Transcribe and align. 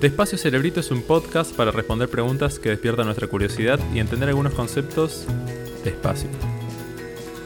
Despacio 0.00 0.38
Cerebrito 0.38 0.78
es 0.78 0.92
un 0.92 1.02
podcast 1.02 1.52
para 1.56 1.72
responder 1.72 2.08
preguntas 2.08 2.60
que 2.60 2.68
despiertan 2.68 3.06
nuestra 3.06 3.26
curiosidad 3.26 3.80
y 3.92 3.98
entender 3.98 4.28
algunos 4.28 4.54
conceptos 4.54 5.26
despacio. 5.82 6.30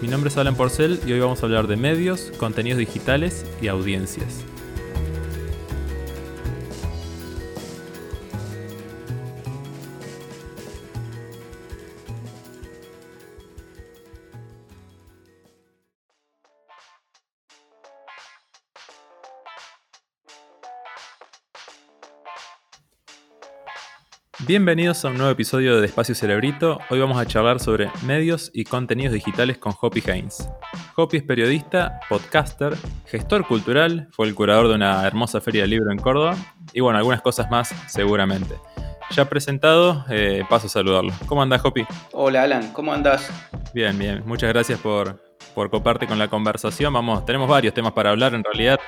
Mi 0.03 0.09
nombre 0.09 0.29
es 0.29 0.37
Alan 0.37 0.55
Porcel 0.55 1.01
y 1.07 1.13
hoy 1.13 1.21
vamos 1.21 1.43
a 1.43 1.47
hablar 1.47 1.67
de 1.67 1.77
medios, 1.77 2.31
contenidos 2.37 2.79
digitales 2.79 3.47
y 3.63 3.69
audiencias. 3.69 4.45
Bienvenidos 24.53 25.03
a 25.03 25.09
un 25.09 25.17
nuevo 25.17 25.33
episodio 25.33 25.77
de 25.77 25.81
Despacio 25.81 26.15
Cerebrito. 26.15 26.79
Hoy 26.91 27.01
vamos 27.01 27.17
a 27.17 27.25
charlar 27.25 27.59
sobre 27.59 27.91
medios 28.05 28.51
y 28.53 28.65
contenidos 28.65 29.15
digitales 29.15 29.57
con 29.57 29.73
Hoppy 29.81 30.03
Haynes. 30.07 30.47
Hoppy 30.95 31.17
es 31.17 31.23
periodista, 31.23 32.01
podcaster, 32.07 32.77
gestor 33.07 33.47
cultural, 33.47 34.09
fue 34.11 34.27
el 34.27 34.35
curador 34.35 34.69
de 34.69 34.75
una 34.75 35.07
hermosa 35.07 35.41
feria 35.41 35.63
de 35.63 35.69
libro 35.69 35.91
en 35.91 35.97
Córdoba 35.97 36.37
y 36.75 36.81
bueno, 36.81 36.99
algunas 36.99 37.23
cosas 37.23 37.51
más 37.51 37.75
seguramente. 37.89 38.57
Ya 39.13 39.27
presentado, 39.27 40.05
eh, 40.11 40.45
paso 40.51 40.67
a 40.67 40.69
saludarlo. 40.69 41.15
¿Cómo 41.25 41.43
andás, 41.43 41.65
Hoppy? 41.65 41.87
Hola, 42.13 42.43
Alan, 42.43 42.75
¿cómo 42.75 42.93
andás? 42.93 43.31
Bien, 43.73 43.99
bien. 43.99 44.23
Muchas 44.27 44.51
gracias 44.51 44.79
por, 44.81 45.19
por 45.55 45.71
coparte 45.71 46.07
con 46.07 46.19
la 46.19 46.29
conversación. 46.29 46.93
Vamos, 46.93 47.25
tenemos 47.25 47.49
varios 47.49 47.73
temas 47.73 47.93
para 47.93 48.11
hablar 48.11 48.35
en 48.35 48.45
realidad. 48.45 48.79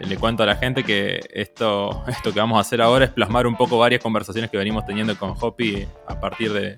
Le 0.00 0.16
cuento 0.16 0.42
a 0.42 0.46
la 0.46 0.56
gente 0.56 0.82
que 0.82 1.20
esto, 1.32 2.04
esto 2.08 2.32
que 2.32 2.40
vamos 2.40 2.58
a 2.58 2.60
hacer 2.60 2.80
ahora 2.80 3.04
es 3.04 3.10
plasmar 3.10 3.46
un 3.46 3.56
poco 3.56 3.78
varias 3.78 4.02
conversaciones 4.02 4.50
que 4.50 4.56
venimos 4.56 4.84
teniendo 4.84 5.16
con 5.16 5.34
Hoppy 5.38 5.86
a 6.08 6.18
partir 6.18 6.52
de 6.52 6.76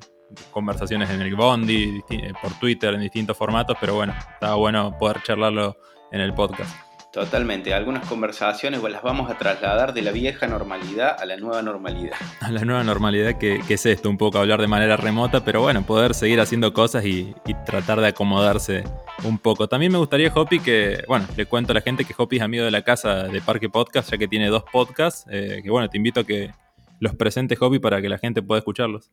conversaciones 0.50 1.10
en 1.10 1.20
el 1.20 1.34
Bondi, 1.34 2.00
por 2.40 2.52
Twitter, 2.58 2.94
en 2.94 3.00
distintos 3.00 3.36
formatos, 3.36 3.76
pero 3.80 3.94
bueno, 3.94 4.14
estaba 4.32 4.54
bueno 4.54 4.96
poder 4.98 5.22
charlarlo 5.22 5.76
en 6.10 6.20
el 6.20 6.32
podcast. 6.32 6.91
Totalmente, 7.12 7.74
algunas 7.74 8.08
conversaciones 8.08 8.82
las 8.82 9.02
vamos 9.02 9.30
a 9.30 9.36
trasladar 9.36 9.92
de 9.92 10.00
la 10.00 10.12
vieja 10.12 10.46
normalidad 10.46 11.14
a 11.20 11.26
la 11.26 11.36
nueva 11.36 11.60
normalidad. 11.60 12.16
A 12.40 12.50
la 12.50 12.64
nueva 12.64 12.82
normalidad 12.82 13.36
que, 13.36 13.60
es 13.68 13.84
esto, 13.86 14.08
un 14.08 14.16
poco 14.16 14.38
hablar 14.38 14.62
de 14.62 14.66
manera 14.66 14.96
remota, 14.96 15.44
pero 15.44 15.60
bueno, 15.60 15.82
poder 15.82 16.14
seguir 16.14 16.40
haciendo 16.40 16.72
cosas 16.72 17.04
y, 17.04 17.34
tratar 17.66 18.00
de 18.00 18.08
acomodarse 18.08 18.84
un 19.24 19.38
poco. 19.38 19.68
También 19.68 19.92
me 19.92 19.98
gustaría, 19.98 20.32
Hopi, 20.34 20.58
que, 20.60 21.04
bueno, 21.06 21.26
le 21.36 21.44
cuento 21.44 21.72
a 21.72 21.74
la 21.74 21.82
gente 21.82 22.06
que 22.06 22.14
Hopi 22.16 22.36
es 22.36 22.42
amigo 22.42 22.64
de 22.64 22.70
la 22.70 22.82
casa 22.82 23.24
de 23.24 23.40
Parque 23.42 23.68
Podcast, 23.68 24.10
ya 24.10 24.16
que 24.16 24.26
tiene 24.26 24.48
dos 24.48 24.64
podcasts, 24.72 25.26
eh, 25.30 25.60
que 25.62 25.70
bueno, 25.70 25.90
te 25.90 25.98
invito 25.98 26.20
a 26.20 26.24
que 26.24 26.50
los 26.98 27.14
presentes, 27.14 27.60
Hopi, 27.60 27.78
para 27.78 28.00
que 28.00 28.08
la 28.08 28.16
gente 28.16 28.40
pueda 28.40 28.58
escucharlos. 28.58 29.10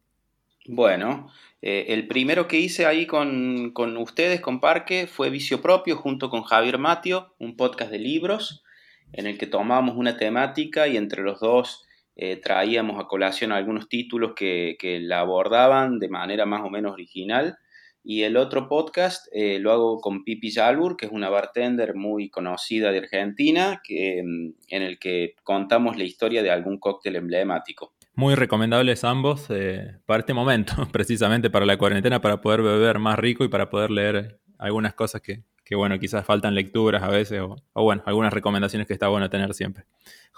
Bueno, 0.72 1.31
eh, 1.64 1.86
el 1.88 2.08
primero 2.08 2.48
que 2.48 2.59
hice 2.59 2.86
ahí 2.86 3.08
con, 3.08 3.73
ustedes, 3.98 4.39
con 4.39 4.59
Parque, 4.59 5.08
fue 5.08 5.31
Vicio 5.31 5.64
Propio, 5.64 5.95
junto 5.95 6.30
con 6.30 6.44
Javier 6.44 6.78
Matio, 6.78 7.34
un 7.39 7.58
podcast 7.58 7.89
de 7.89 7.98
libros, 7.98 8.64
en 9.11 9.26
el 9.26 9.39
que 9.39 9.48
tomábamos 9.48 9.95
una 9.98 10.16
temática 10.16 10.88
y 10.88 10.95
entre 10.95 11.23
los 11.23 11.39
dos 11.39 11.88
eh, 12.16 12.36
traíamos 12.36 13.03
a 13.03 13.08
colación 13.08 13.52
algunos 13.52 13.89
títulos 13.89 14.34
que, 14.36 14.78
la 15.02 15.22
abordaban 15.22 15.98
de 15.98 16.08
manera 16.08 16.45
más 16.45 16.61
o 16.61 16.70
menos 16.70 16.94
original. 16.94 17.58
Y 18.04 18.22
el 18.22 18.38
otro 18.38 18.70
podcast 18.70 19.26
eh, 19.33 19.58
lo 19.58 19.72
hago 19.72 20.00
con 20.00 20.23
Pipi 20.23 20.52
Jalbur, 20.52 20.98
que 20.98 21.08
es 21.08 21.11
una 21.11 21.30
bartender 21.30 21.95
muy 21.95 22.30
conocida 22.30 22.92
de 22.92 23.00
Argentina, 23.00 23.81
que, 23.83 24.20
en 24.20 24.54
el 24.70 25.00
que 25.00 25.33
contamos 25.42 25.98
la 25.98 26.04
historia 26.04 26.44
de 26.44 26.52
algún 26.52 26.77
cóctel 26.77 27.15
emblemático. 27.15 27.92
Muy 28.20 28.36
recomendables 28.36 29.06
ambos 29.06 29.46
eh, 29.48 29.96
para 30.06 30.20
este 30.20 30.34
momento, 30.34 30.74
precisamente 30.92 31.50
para 31.50 31.66
la 31.66 31.78
cuarentena, 31.78 32.20
para 32.20 32.42
poder 32.42 32.62
beber 32.62 33.00
más 33.00 33.18
rico 33.18 33.46
y 33.46 33.48
para 33.48 33.70
poder 33.70 33.92
leer 33.92 34.42
algunas 34.58 34.94
cosas 34.94 35.22
que, 35.22 35.46
bueno, 35.74 35.98
quizás 36.00 36.26
faltan 36.26 36.54
lecturas 36.54 37.02
a 37.02 37.08
veces, 37.08 37.40
o, 37.40 37.56
bueno, 37.82 38.04
algunas 38.06 38.34
recomendaciones 38.34 38.88
que 38.88 38.92
está 38.92 39.08
bueno 39.08 39.30
tener 39.30 39.54
siempre. 39.54 39.86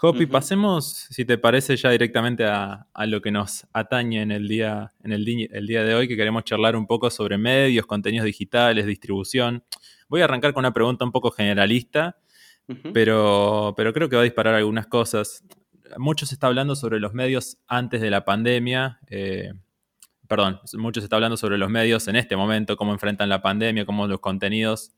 Hopi, 0.00 0.26
pasemos, 0.26 1.08
si 1.10 1.24
te 1.24 1.38
parece, 1.38 1.76
ya 1.76 1.90
directamente 1.90 2.44
a, 2.44 2.86
lo 3.08 3.20
que 3.20 3.32
nos 3.32 3.66
atañe 3.72 4.22
en 4.22 4.30
el 4.30 4.46
día, 4.46 4.92
en 5.02 5.10
el, 5.10 5.48
el 5.50 5.66
día 5.66 5.82
de 5.82 5.96
hoy, 5.96 6.06
que 6.06 6.16
queremos 6.16 6.44
charlar 6.44 6.76
un 6.76 6.86
poco 6.86 7.10
sobre 7.10 7.36
medios, 7.36 7.86
contenidos 7.86 8.26
digitales, 8.26 8.86
distribución. 8.86 9.64
Voy 10.08 10.20
a 10.20 10.26
arrancar 10.26 10.52
con 10.52 10.60
una 10.60 10.72
pregunta 10.72 11.04
un 11.04 11.10
poco 11.10 11.32
generalista, 11.32 12.16
pero, 12.94 13.74
pero 13.76 13.92
creo 13.92 14.08
que 14.08 14.14
va 14.14 14.22
a 14.22 14.24
disparar 14.24 14.54
algunas 14.54 14.86
cosas 14.86 15.44
mucho 15.98 16.26
se 16.26 16.34
está 16.34 16.46
hablando 16.46 16.76
sobre 16.76 17.00
los 17.00 17.14
medios 17.14 17.58
antes 17.66 18.00
de 18.00 18.10
la 18.10 18.24
pandemia. 18.24 19.00
Eh, 19.08 19.52
perdón, 20.28 20.60
mucho 20.74 21.00
se 21.00 21.06
está 21.06 21.16
hablando 21.16 21.36
sobre 21.36 21.58
los 21.58 21.70
medios 21.70 22.08
en 22.08 22.16
este 22.16 22.36
momento, 22.36 22.76
cómo 22.76 22.92
enfrentan 22.92 23.28
la 23.28 23.42
pandemia, 23.42 23.84
cómo 23.84 24.06
los 24.06 24.20
contenidos 24.20 24.92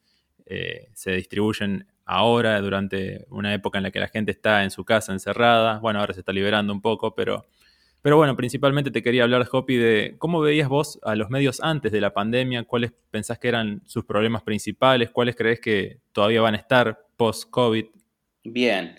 eh, 0.47 0.89
se 0.95 1.13
distribuyen 1.13 1.87
ahora, 2.05 2.61
durante 2.61 3.25
una 3.31 3.55
época 3.55 3.79
en 3.79 3.85
la 3.85 3.91
que 3.91 4.01
la 4.01 4.09
gente 4.09 4.31
está 4.31 4.63
en 4.63 4.71
su 4.71 4.85
casa 4.85 5.13
encerrada. 5.13 5.79
Bueno, 5.79 6.01
ahora 6.01 6.15
se 6.15 6.21
está 6.21 6.33
liberando 6.33 6.73
un 6.73 6.81
poco, 6.81 7.15
pero, 7.15 7.47
pero 8.03 8.17
bueno, 8.17 8.37
principalmente 8.37 8.91
te 8.91 9.03
quería 9.03 9.25
hablar, 9.25 9.49
Hopi, 9.51 9.77
de 9.77 10.17
cómo 10.19 10.41
veías 10.41 10.69
vos 10.69 10.99
a 11.03 11.15
los 11.15 11.31
medios 11.31 11.61
antes 11.63 11.93
de 11.93 12.01
la 12.01 12.13
pandemia, 12.13 12.65
cuáles 12.65 12.93
pensás 13.11 13.39
que 13.39 13.49
eran 13.49 13.83
sus 13.87 14.05
problemas 14.05 14.43
principales, 14.43 15.11
cuáles 15.11 15.35
crees 15.35 15.61
que 15.61 16.01
todavía 16.13 16.43
van 16.43 16.55
a 16.55 16.59
estar 16.59 17.07
post-COVID. 17.17 17.87
Bien. 18.45 18.97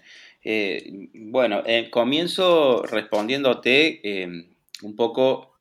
Eh, 0.47 1.09
bueno, 1.16 1.63
eh, 1.66 1.89
comienzo 1.89 2.83
respondiéndote 2.83 4.22
em, 4.22 4.45
un 4.83 4.95
poco 4.95 5.56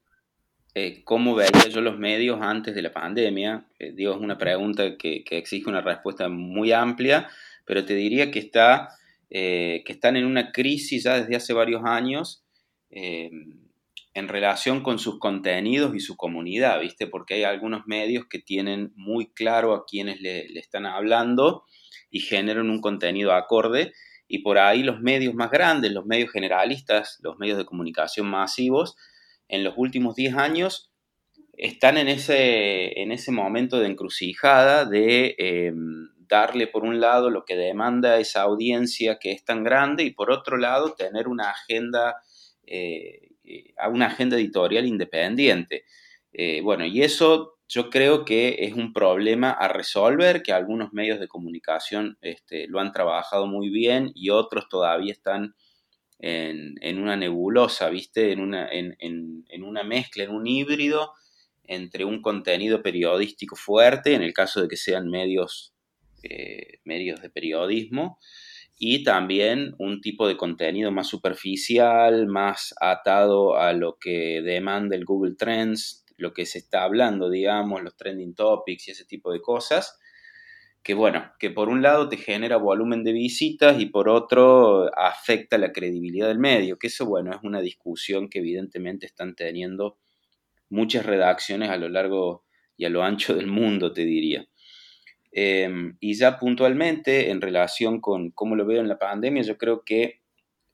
eh, 0.75 1.03
cómo 1.05 1.35
veía 1.35 1.69
yo 1.71 1.81
los 1.81 1.99
medios 1.99 2.39
antes 2.43 2.75
de 2.75 2.83
la 2.83 2.93
pandemia. 2.93 3.65
digo, 3.95 4.13
es 4.13 4.21
una 4.21 4.37
pregunta 4.37 4.99
que, 4.99 5.25
exige 5.31 5.71
una 5.71 5.81
respuesta 5.81 6.29
muy 6.29 6.73
amplia, 6.73 7.31
pero 7.65 7.87
te 7.87 7.95
diría 7.95 8.31
que, 8.31 8.41
está, 8.41 8.91
que 9.31 9.85
están 9.87 10.17
en 10.17 10.27
una 10.27 10.53
crisis 10.53 11.05
ya 11.05 11.19
desde 11.19 11.37
hace 11.37 11.55
varios 11.55 11.83
años 11.85 12.45
en 12.91 14.29
relación 14.29 14.83
con 14.83 14.99
sus 14.99 15.19
contenidos 15.19 15.95
y 15.95 16.01
su 16.01 16.17
comunidad, 16.17 16.81
¿viste? 16.81 17.07
Porque 17.07 17.35
hay 17.35 17.45
algunos 17.45 17.87
medios 17.87 18.27
que 18.27 18.39
tienen 18.39 18.93
muy 18.97 19.27
claro 19.33 19.73
a 19.75 19.87
quienes 19.87 20.21
le, 20.21 20.49
le 20.49 20.61
están 20.61 20.87
hablando 20.87 21.65
y 22.11 22.21
generan 22.21 22.69
un 22.69 22.81
contenido 22.81 23.33
acorde 23.33 23.93
y 24.27 24.39
por 24.39 24.59
ahí 24.59 24.83
los 24.83 25.01
medios 25.01 25.35
más 25.35 25.51
grandes, 25.51 25.93
los 25.93 26.07
medios 26.07 26.31
generalistas, 26.31 27.19
los 27.23 27.39
medios 27.39 27.59
de 27.59 27.67
comunicación 27.67 28.27
masivos, 28.27 28.97
en 29.49 29.65
los 29.65 29.75
últimos 29.77 30.15
10 30.15 30.35
años 30.37 30.91
están 31.57 31.99
en 31.99 32.09
ese, 32.09 33.01
en 33.01 33.13
ese 33.13 33.31
momento 33.31 33.79
de 33.79 33.87
encrucijada 33.87 34.85
de 34.87 35.35
em, 35.39 36.09
darle 36.29 36.67
por 36.67 36.85
un 36.85 37.01
lado 37.01 37.31
lo 37.31 37.45
que 37.45 37.57
demanda 37.57 38.19
esa 38.19 38.43
audiencia 38.43 39.19
que 39.21 39.33
es 39.33 39.45
tan 39.45 39.63
grande 39.63 40.05
y 40.05 40.11
por 40.11 40.31
otro 40.31 40.57
lado 40.57 40.95
tener 40.95 41.29
una 41.29 41.51
agenda, 41.51 42.17
eh, 42.67 43.31
eh, 43.45 43.75
una 43.91 44.07
agenda 44.07 44.37
editorial 44.37 44.87
independiente. 44.87 45.85
Eh, 46.33 46.61
bueno, 46.63 46.85
y 46.85 47.03
eso 47.03 47.54
yo 47.75 47.91
creo 47.91 48.25
que 48.25 48.59
es 48.61 48.75
un 48.75 48.93
problema 48.93 49.51
a 49.51 49.67
resolver, 49.67 50.45
que 50.45 50.53
algunos 50.53 50.93
medios 50.93 51.19
de 51.19 51.27
comunicación 51.27 52.17
este, 52.23 52.69
lo 52.69 52.79
han 52.79 52.93
trabajado 52.93 53.49
muy 53.49 53.69
bien 53.69 54.13
y 54.15 54.31
otros 54.31 54.69
todavía 54.69 55.13
están 55.13 55.57
en, 56.21 57.01
una 57.01 57.17
nebulosa, 57.17 57.91
¿viste? 57.91 58.31
En 58.31 58.41
una, 58.41 58.69
en, 58.71 59.65
una 59.65 59.83
mezcla, 59.83 60.23
en 60.23 60.31
un 60.31 60.47
híbrido 60.47 61.15
entre 61.65 62.05
un 62.05 62.23
contenido 62.23 62.81
periodístico 62.81 63.57
fuerte, 63.57 64.15
en 64.15 64.23
el 64.23 64.33
caso 64.33 64.63
de 64.63 64.69
que 64.69 64.77
sean 64.77 65.09
medios, 65.11 65.75
eh, 66.23 66.79
medios 66.85 67.23
de 67.23 67.31
periodismo, 67.31 68.21
y 68.79 69.03
también 69.03 69.75
un 69.79 70.01
tipo 70.01 70.29
de 70.29 70.37
contenido 70.37 70.93
más 70.93 71.09
superficial, 71.09 72.29
más 72.29 72.73
atado 72.81 73.57
a 73.57 73.73
lo 73.73 73.99
que 73.99 74.43
demanda 74.43 74.95
el 74.95 75.05
Google 75.05 75.35
Trends, 75.37 76.04
lo 76.17 76.33
que 76.33 76.47
se 76.47 76.59
está 76.59 76.85
hablando, 76.85 77.31
digamos, 77.31 77.83
los 77.83 77.97
trending 77.97 78.35
topics 78.35 78.89
y 78.89 78.91
ese 78.93 79.05
tipo 79.05 79.33
de 79.33 79.41
cosas, 79.41 79.99
que 80.83 80.95
bueno, 80.95 81.33
que 81.39 81.51
por 81.51 81.69
un 81.71 81.83
lado 81.83 82.09
te 82.09 82.19
genera 82.19 82.59
volumen 82.59 83.05
de 83.05 83.13
visitas 83.13 83.81
y 83.81 83.87
por 83.87 84.09
otro 84.09 84.91
afecta 84.99 85.57
la 85.57 85.73
credibilidad 85.73 86.29
del 86.29 86.39
medio, 86.39 86.79
que 86.79 86.89
eso 86.89 87.07
bueno, 87.07 87.33
es 87.33 87.39
una 87.43 87.61
discusión 87.61 88.29
que 88.29 88.41
evidentemente 88.41 89.07
están 89.07 89.35
teniendo 89.35 89.99
muchas 90.69 91.07
redacciones 91.07 91.71
a 91.71 91.79
lo 91.79 91.89
largo 91.89 92.45
y 92.77 92.85
a 92.85 92.91
lo 92.91 93.03
ancho 93.03 93.35
del 93.35 93.47
mundo, 93.47 93.93
te 93.93 94.05
diría. 94.05 94.47
Em, 95.33 95.97
y 96.01 96.15
ya 96.15 96.39
puntualmente, 96.39 97.31
en 97.31 97.41
relación 97.41 98.01
con 98.01 98.31
cómo 98.31 98.55
lo 98.55 98.67
veo 98.67 98.81
en 98.81 98.89
la 98.89 98.99
pandemia, 98.99 99.43
yo 99.43 99.59
creo 99.59 99.85
que 99.85 100.21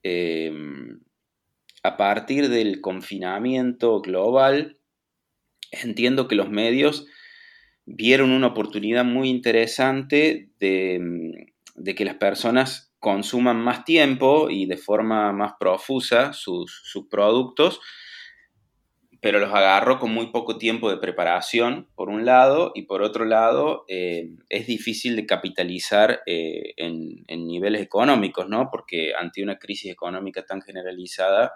em, 0.03 0.99
a 1.83 1.97
partir 1.97 2.49
del 2.49 2.81
confinamiento 2.81 4.01
global, 4.01 4.77
entiendo 5.71 6.27
que 6.27 6.35
los 6.35 6.49
medios 6.49 7.07
vieron 7.85 8.31
una 8.31 8.47
oportunidad 8.47 9.05
muy 9.05 9.29
interesante 9.29 10.49
de, 10.59 10.99
mm, 10.99 11.83
que 11.95 12.05
las 12.05 12.15
personas 12.15 12.93
consuman 12.99 13.57
más 13.57 13.83
tiempo 13.83 14.49
y 14.49 14.67
de 14.67 14.77
forma 14.77 15.31
más 15.33 15.53
profusa 15.59 16.33
sus, 16.33 16.83
productos, 17.09 17.81
pero 19.21 19.39
los 19.39 19.53
agarro 19.53 19.99
con 19.99 20.11
muy 20.11 20.27
poco 20.27 20.57
tiempo 20.57 20.89
de 20.89 20.97
preparación, 20.97 21.87
por 21.95 22.09
un 22.09 22.25
lado, 22.25 22.71
y 22.75 22.83
por 22.83 23.01
otro 23.01 23.25
lado, 23.25 23.85
eh, 23.87 24.29
es 24.49 24.67
difícil 24.67 25.15
de 25.15 25.25
capitalizar 25.25 26.21
eh, 26.25 26.73
en, 26.77 27.23
en, 27.27 27.47
niveles 27.47 27.81
económicos, 27.81 28.47
¿no? 28.47 28.69
Porque 28.71 29.13
ante 29.15 29.43
una 29.43 29.57
crisis 29.57 29.91
económica 29.91 30.43
tan 30.43 30.61
generalizada, 30.61 31.53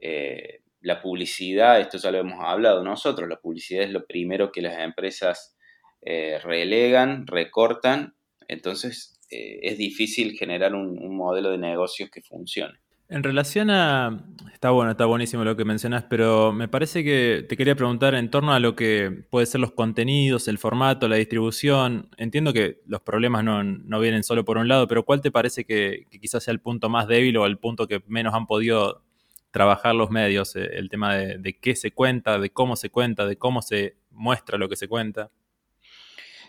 eh, 0.00 0.60
la 0.80 1.00
publicidad, 1.02 1.80
esto 1.80 1.98
ya 1.98 2.10
lo 2.10 2.18
hemos 2.18 2.40
hablado 2.42 2.82
nosotros, 2.82 3.28
la 3.28 3.40
publicidad 3.40 3.84
es 3.84 3.90
lo 3.90 4.06
primero 4.06 4.50
que 4.50 4.62
las 4.62 4.78
empresas 4.78 5.56
relegan, 6.02 7.26
recortan, 7.26 8.14
entonces 8.48 9.20
es 9.30 9.78
difícil 9.78 10.32
generar 10.32 10.74
un, 10.74 11.16
modelo 11.16 11.50
de 11.50 11.58
negocios 11.58 12.10
que 12.10 12.22
funcione. 12.22 12.78
En 13.10 13.24
relación 13.24 13.70
a. 13.70 14.24
Está 14.52 14.70
bueno, 14.70 14.92
está 14.92 15.04
buenísimo 15.04 15.42
lo 15.42 15.56
que 15.56 15.64
mencionas, 15.64 16.04
pero 16.08 16.52
me 16.52 16.68
parece 16.68 17.02
que 17.02 17.44
te 17.48 17.56
quería 17.56 17.74
preguntar 17.74 18.14
en 18.14 18.30
torno 18.30 18.52
a 18.52 18.60
lo 18.60 18.76
que 18.76 19.24
puede 19.30 19.46
ser 19.46 19.60
los 19.60 19.72
contenidos, 19.72 20.46
el 20.46 20.58
formato, 20.58 21.08
la 21.08 21.16
distribución. 21.16 22.08
Entiendo 22.18 22.52
que 22.52 22.80
los 22.86 23.00
problemas 23.00 23.42
no, 23.42 24.00
vienen 24.00 24.22
solo 24.22 24.44
por 24.44 24.58
un 24.58 24.68
lado, 24.68 24.86
pero 24.86 25.04
¿cuál 25.04 25.22
te 25.22 25.32
parece 25.32 25.64
que, 25.64 26.06
quizás 26.20 26.44
sea 26.44 26.52
el 26.52 26.60
punto 26.60 26.88
más 26.88 27.08
débil 27.08 27.36
o 27.38 27.46
el 27.46 27.58
punto 27.58 27.88
que 27.88 28.00
menos 28.06 28.32
han 28.32 28.46
podido 28.46 29.02
trabajar 29.50 29.94
los 29.94 30.10
medios? 30.10 30.56
Eh, 30.56 30.70
el 30.74 30.88
tema 30.88 31.16
de, 31.16 31.58
qué 31.60 31.74
se 31.76 31.92
cuenta, 31.92 32.38
de 32.38 32.50
cómo 32.50 32.76
se 32.76 32.90
cuenta, 32.90 33.26
de 33.26 33.36
cómo 33.36 33.62
se 33.62 33.96
muestra 34.10 34.58
lo 34.58 34.68
que 34.68 34.76
se 34.76 34.88
cuenta. 34.88 35.30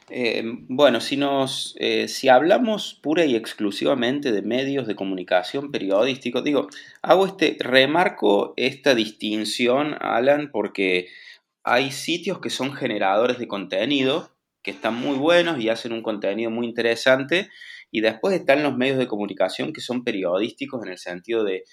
Eh, 0.09 0.43
bueno, 0.67 0.99
si, 0.99 1.15
nos, 1.15 1.75
eh, 1.79 2.07
si 2.07 2.27
hablamos 2.27 2.99
pura 3.01 3.23
y 3.23 3.35
exclusivamente 3.35 4.31
de 4.31 4.41
medios 4.41 4.87
de 4.87 4.95
comunicación 4.95 5.71
periodísticos, 5.71 6.43
digo, 6.43 6.67
hago 7.01 7.27
este, 7.27 7.55
remarco 7.59 8.53
esta 8.57 8.93
distinción, 8.93 9.95
Alan, 10.01 10.49
porque 10.51 11.07
hay 11.63 11.91
sitios 11.91 12.39
que 12.39 12.49
son 12.49 12.73
generadores 12.73 13.37
de 13.37 13.47
contenido, 13.47 14.31
que 14.63 14.71
están 14.71 14.95
muy 14.95 15.17
buenos 15.17 15.59
y 15.59 15.69
hacen 15.69 15.93
un 15.93 16.03
contenido 16.03 16.51
muy 16.51 16.67
interesante, 16.67 17.49
y 17.91 18.01
después 18.01 18.35
están 18.35 18.63
los 18.63 18.75
medios 18.75 18.97
de 18.97 19.07
comunicación 19.07 19.73
que 19.73 19.81
son 19.81 20.03
periodísticos 20.03 20.83
en 20.83 20.91
el 20.91 20.97
sentido 20.97 21.43
de 21.43 21.63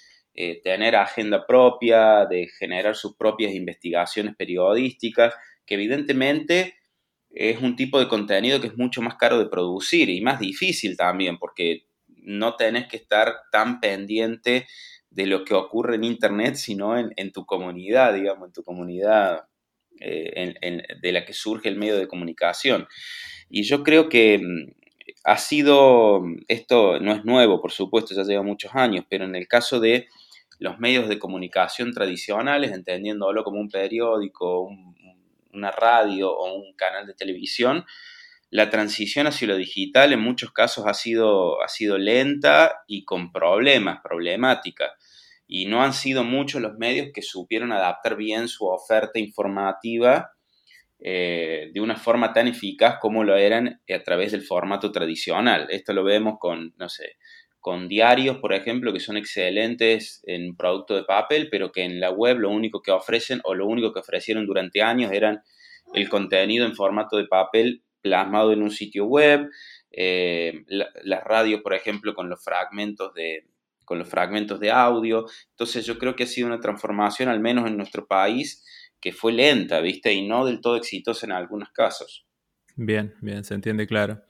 eh, 0.41 0.61
tener 0.63 0.95
agenda 0.95 1.45
propia, 1.45 2.25
de 2.25 2.47
generar 2.47 2.95
sus 2.95 3.17
propias 3.17 3.53
investigaciones 3.53 4.37
periodísticas, 4.37 5.33
que 5.65 5.73
evidentemente 5.73 6.75
es 7.29 7.61
un 7.61 7.75
tipo 7.75 7.99
de 7.99 8.07
contenido 8.07 8.61
que 8.61 8.67
es 8.67 8.77
mucho 8.77 9.01
más 9.01 9.15
caro 9.15 9.37
de 9.37 9.49
producir 9.49 10.07
y 10.09 10.21
más 10.21 10.39
difícil 10.39 10.95
también, 10.95 11.37
porque 11.39 11.87
no 12.07 12.55
tenés 12.55 12.87
que 12.87 12.95
estar 12.95 13.35
tan 13.51 13.81
pendiente 13.81 14.65
de 15.09 15.25
lo 15.25 15.43
que 15.43 15.55
ocurre 15.55 15.95
en 15.95 16.05
Internet, 16.05 16.55
sino 16.55 16.97
en, 16.97 17.31
tu 17.33 17.45
comunidad, 17.45 18.13
digamos, 18.13 18.47
en 18.47 18.53
tu 18.53 18.63
comunidad 18.63 19.41
eh, 19.99 20.53
de 21.01 21.11
la 21.11 21.25
que 21.25 21.33
surge 21.33 21.67
el 21.67 21.75
medio 21.75 21.97
de 21.97 22.07
comunicación. 22.07 22.87
Y 23.49 23.63
yo 23.63 23.83
creo 23.83 24.07
que 24.07 24.37
mm, 24.37 24.71
ha 25.25 25.37
sido, 25.37 26.23
esto 26.47 27.01
no 27.01 27.11
es 27.11 27.25
nuevo, 27.25 27.61
por 27.61 27.73
supuesto, 27.73 28.15
ya 28.15 28.23
lleva 28.23 28.41
muchos 28.41 28.73
años, 28.73 29.03
pero 29.09 29.25
en 29.25 29.35
el 29.35 29.45
caso 29.45 29.81
de 29.81 30.07
los 30.59 30.79
medios 30.79 31.09
de 31.09 31.17
comunicación 31.17 31.93
tradicionales, 31.93 32.71
entendiéndolo 32.71 33.43
como 33.43 33.59
un 33.59 33.69
periódico, 33.69 34.61
un, 34.61 34.95
una 35.53 35.71
radio 35.71 36.31
o 36.31 36.53
un 36.53 36.73
canal 36.73 37.07
de 37.07 37.13
televisión, 37.13 37.85
la 38.51 38.69
transición 38.69 39.27
hacia 39.27 39.47
lo 39.47 39.57
digital 39.57 40.11
en 40.11 40.21
muchos 40.21 40.51
casos 40.51 40.85
ha 40.87 40.93
sido, 40.93 41.61
ha 41.61 41.67
sido 41.67 41.97
lenta 41.97 42.83
y 42.87 43.05
con 43.05 43.31
problemas, 43.31 43.99
problemática. 44.01 44.91
Y 45.47 45.65
no 45.65 45.83
han 45.83 45.93
sido 45.93 46.23
muchos 46.23 46.61
los 46.61 46.77
medios 46.77 47.09
que 47.13 47.21
supieron 47.21 47.71
adaptar 47.71 48.15
bien 48.15 48.47
su 48.47 48.65
oferta 48.65 49.19
informativa 49.19 50.31
eh, 50.99 51.69
de 51.73 51.79
una 51.79 51.95
forma 51.95 52.33
tan 52.33 52.47
eficaz 52.47 52.97
como 52.99 53.23
lo 53.23 53.35
eran 53.35 53.81
a 53.87 54.03
través 54.03 54.31
del 54.31 54.41
formato 54.41 54.91
tradicional. 54.91 55.67
Esto 55.69 55.93
lo 55.93 56.03
vemos 56.03 56.37
con, 56.39 56.73
no 56.77 56.89
sé, 56.89 57.17
con 57.59 57.87
diarios, 57.87 58.37
por 58.37 58.53
ejemplo, 58.53 58.93
que 58.93 58.99
son 58.99 59.17
excelentes 59.17 60.21
en 60.25 60.55
producto 60.55 60.95
de 60.95 61.03
papel, 61.03 61.49
pero 61.51 61.71
que 61.71 61.83
en 61.83 61.99
la 61.99 62.09
web 62.09 62.39
lo 62.39 62.49
único 62.49 62.81
que 62.81 62.91
ofrecen 62.91 63.41
o 63.43 63.53
lo 63.53 63.65
único 63.65 63.91
que 63.93 63.99
ofrecieron 63.99 64.45
durante 64.45 64.81
años 64.81 65.11
eran 65.11 65.41
el 65.93 66.07
contenido 66.09 66.65
en 66.65 66.75
formato 66.75 67.17
de 67.17 67.25
papel 67.25 67.83
plasmado 68.01 68.53
en 68.53 68.61
un 68.61 68.71
sitio 68.71 69.05
web, 69.05 69.49
eh, 69.91 70.63
las 70.67 71.23
radios, 71.23 71.61
por 71.61 71.73
ejemplo, 71.73 72.13
con 72.13 72.29
los 72.29 72.43
fragmentos 72.43 73.13
de 73.13 73.45
con 73.83 73.97
los 73.97 74.07
fragmentos 74.07 74.59
de 74.59 74.69
audio. 74.69 75.25
Entonces 75.49 75.83
yo 75.83 75.97
creo 75.97 76.15
que 76.15 76.23
ha 76.23 76.27
sido 76.27 76.45
una 76.45 76.59
transformación, 76.59 77.27
al 77.27 77.39
menos 77.39 77.67
en 77.67 77.75
nuestro 77.75 78.05
país, 78.05 78.63
que 79.01 79.11
fue 79.11 79.31
lenta, 79.31 79.81
¿viste? 79.81 80.13
Y 80.13 80.27
no 80.27 80.45
del 80.45 80.61
todo 80.61 80.75
exitosa 80.75 81.25
en 81.25 81.31
algunos 81.31 81.71
casos. 81.71 82.27
Bien, 82.75 83.15
bien, 83.19 83.43
se 83.43 83.55
entiende 83.55 83.87
claro. 83.87 84.21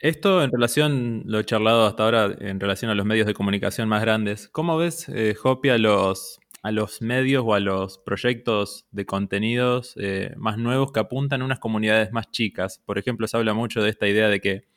Esto 0.00 0.44
en 0.44 0.52
relación, 0.52 1.22
lo 1.26 1.40
he 1.40 1.44
charlado 1.44 1.84
hasta 1.84 2.04
ahora, 2.04 2.36
en 2.38 2.60
relación 2.60 2.88
a 2.88 2.94
los 2.94 3.04
medios 3.04 3.26
de 3.26 3.34
comunicación 3.34 3.88
más 3.88 4.00
grandes. 4.00 4.48
¿Cómo 4.48 4.76
ves, 4.76 5.08
eh, 5.08 5.34
Hopi, 5.42 5.70
a 5.70 5.78
los, 5.78 6.38
a 6.62 6.70
los 6.70 7.02
medios 7.02 7.42
o 7.44 7.52
a 7.52 7.58
los 7.58 7.98
proyectos 7.98 8.86
de 8.92 9.06
contenidos 9.06 9.94
eh, 9.96 10.34
más 10.36 10.56
nuevos 10.56 10.92
que 10.92 11.00
apuntan 11.00 11.42
a 11.42 11.44
unas 11.44 11.58
comunidades 11.58 12.12
más 12.12 12.30
chicas? 12.30 12.80
Por 12.86 12.96
ejemplo, 12.96 13.26
se 13.26 13.36
habla 13.36 13.54
mucho 13.54 13.82
de 13.82 13.90
esta 13.90 14.06
idea 14.06 14.28
de 14.28 14.40
que 14.40 14.68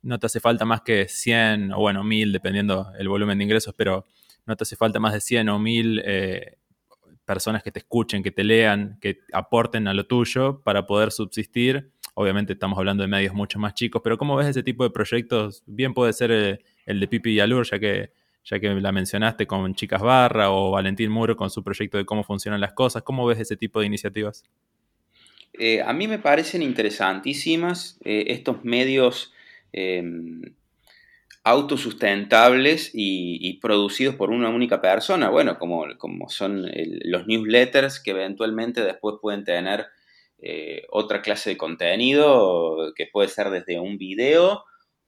no 0.00 0.18
te 0.18 0.26
hace 0.26 0.40
falta 0.40 0.64
más 0.64 0.80
que 0.80 1.08
100 1.08 1.72
o 1.74 1.80
bueno, 1.80 2.02
1000, 2.02 2.32
dependiendo 2.32 2.90
el 2.98 3.08
volumen 3.08 3.36
de 3.36 3.44
ingresos, 3.44 3.74
pero 3.76 4.06
no 4.46 4.56
te 4.56 4.62
hace 4.62 4.76
falta 4.76 4.98
más 4.98 5.12
de 5.12 5.20
100 5.20 5.50
o 5.50 5.58
1000 5.58 6.02
eh, 6.06 6.56
personas 7.26 7.62
que 7.62 7.70
te 7.70 7.80
escuchen, 7.80 8.22
que 8.22 8.30
te 8.30 8.44
lean, 8.44 8.98
que 9.02 9.18
aporten 9.34 9.88
a 9.88 9.92
lo 9.92 10.06
tuyo 10.06 10.62
para 10.62 10.86
poder 10.86 11.12
subsistir 11.12 11.92
Obviamente 12.14 12.52
estamos 12.52 12.78
hablando 12.78 13.02
de 13.02 13.08
medios 13.08 13.34
mucho 13.34 13.58
más 13.58 13.74
chicos, 13.74 14.00
pero 14.02 14.16
¿cómo 14.16 14.36
ves 14.36 14.46
ese 14.46 14.62
tipo 14.62 14.84
de 14.84 14.90
proyectos? 14.90 15.64
Bien 15.66 15.92
puede 15.92 16.12
ser 16.12 16.30
eh, 16.30 16.60
el, 16.86 17.00
de 17.00 17.08
Pipi 17.08 17.32
y 17.32 17.40
Alur, 17.40 17.66
ya 17.68 17.80
que, 17.80 18.12
ya 18.44 18.60
que 18.60 18.68
la 18.68 18.92
mencionaste 18.92 19.48
con 19.48 19.74
Chicas 19.74 20.00
Barra 20.00 20.52
o 20.52 20.70
Valentín 20.70 21.10
Muro 21.10 21.36
con 21.36 21.50
su 21.50 21.64
proyecto 21.64 21.98
de 21.98 22.06
cómo 22.06 22.22
funcionan 22.22 22.60
las 22.60 22.72
cosas. 22.72 23.02
¿Cómo 23.02 23.26
ves 23.26 23.40
ese 23.40 23.56
tipo 23.56 23.80
de 23.80 23.86
iniciativas? 23.86 24.44
Eh, 25.54 25.82
a 25.82 25.92
mí 25.92 26.06
me 26.06 26.20
parecen 26.20 26.62
interesantísimas 26.62 27.98
eh, 28.04 28.26
estos 28.28 28.64
medios 28.64 29.32
em, 29.72 30.42
autosustentables 31.42 32.92
y, 32.94 33.58
producidos 33.60 34.14
por 34.14 34.30
una 34.30 34.50
única 34.50 34.80
persona, 34.80 35.30
bueno, 35.30 35.58
como, 35.58 35.84
como 35.98 36.28
son 36.28 36.70
los 37.04 37.26
newsletters 37.26 38.00
que 38.00 38.12
eventualmente 38.12 38.82
después 38.82 39.16
pueden 39.20 39.44
tener 39.44 39.86
eh, 40.38 40.82
otra 40.90 41.22
clase 41.22 41.50
de 41.50 41.56
contenido 41.56 42.92
que 42.94 43.06
puede 43.12 43.28
ser 43.28 43.50
desde 43.50 43.78
un 43.78 43.96
video 43.98 44.64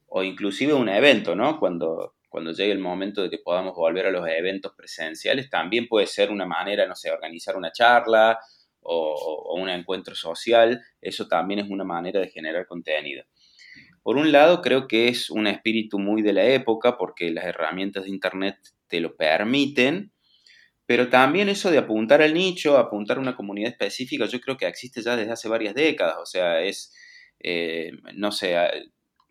o 0.07 0.23
inclusive 0.23 0.73
un 0.73 0.89
evento, 0.89 1.35
¿no? 1.35 1.59
Cuando, 1.59 2.15
cuando 2.29 2.51
llegue 2.51 2.71
el 2.71 2.79
momento 2.79 3.21
de 3.21 3.29
que 3.29 3.39
podamos 3.39 3.75
volver 3.75 4.05
a 4.05 4.11
los 4.11 4.27
eventos 4.27 4.73
presenciales, 4.75 5.49
también 5.49 5.87
puede 5.87 6.07
ser 6.07 6.31
una 6.31 6.45
manera, 6.45 6.87
no 6.87 6.95
sé, 6.95 7.11
organizar 7.11 7.55
una 7.57 7.71
charla 7.71 8.39
o, 8.81 9.55
un 9.59 9.69
encuentro 9.69 10.15
social, 10.15 10.81
eso 11.01 11.27
también 11.27 11.59
es 11.59 11.69
una 11.69 11.83
manera 11.83 12.19
de 12.19 12.29
generar 12.29 12.65
contenido. 12.67 13.23
Por 14.01 14.17
un 14.17 14.31
lado, 14.31 14.61
creo 14.61 14.87
que 14.87 15.09
es 15.09 15.29
un 15.29 15.47
espíritu 15.47 15.99
muy 15.99 16.21
de 16.21 16.33
la 16.33 16.45
época 16.45 16.97
porque 16.97 17.29
las 17.31 17.45
herramientas 17.45 18.03
de 18.03 18.09
Internet 18.09 18.57
te 18.87 19.01
lo 19.01 19.15
permiten, 19.17 20.13
pero 20.87 21.09
también 21.09 21.49
eso 21.49 21.69
de 21.69 21.77
apuntar 21.77 22.21
al 22.21 22.33
nicho, 22.33 22.77
apuntar 22.77 23.17
a 23.17 23.19
una 23.19 23.35
comunidad 23.35 23.71
específica, 23.71 24.25
yo 24.25 24.39
creo 24.39 24.55
que 24.55 24.65
existe 24.65 25.01
ya 25.01 25.17
desde 25.17 25.33
hace 25.33 25.49
varias 25.49 25.75
décadas. 25.75 26.15
O 26.21 26.25
sea, 26.25 26.61
es, 26.61 26.95
eh, 27.41 27.91
no 28.15 28.31
sé, 28.31 28.55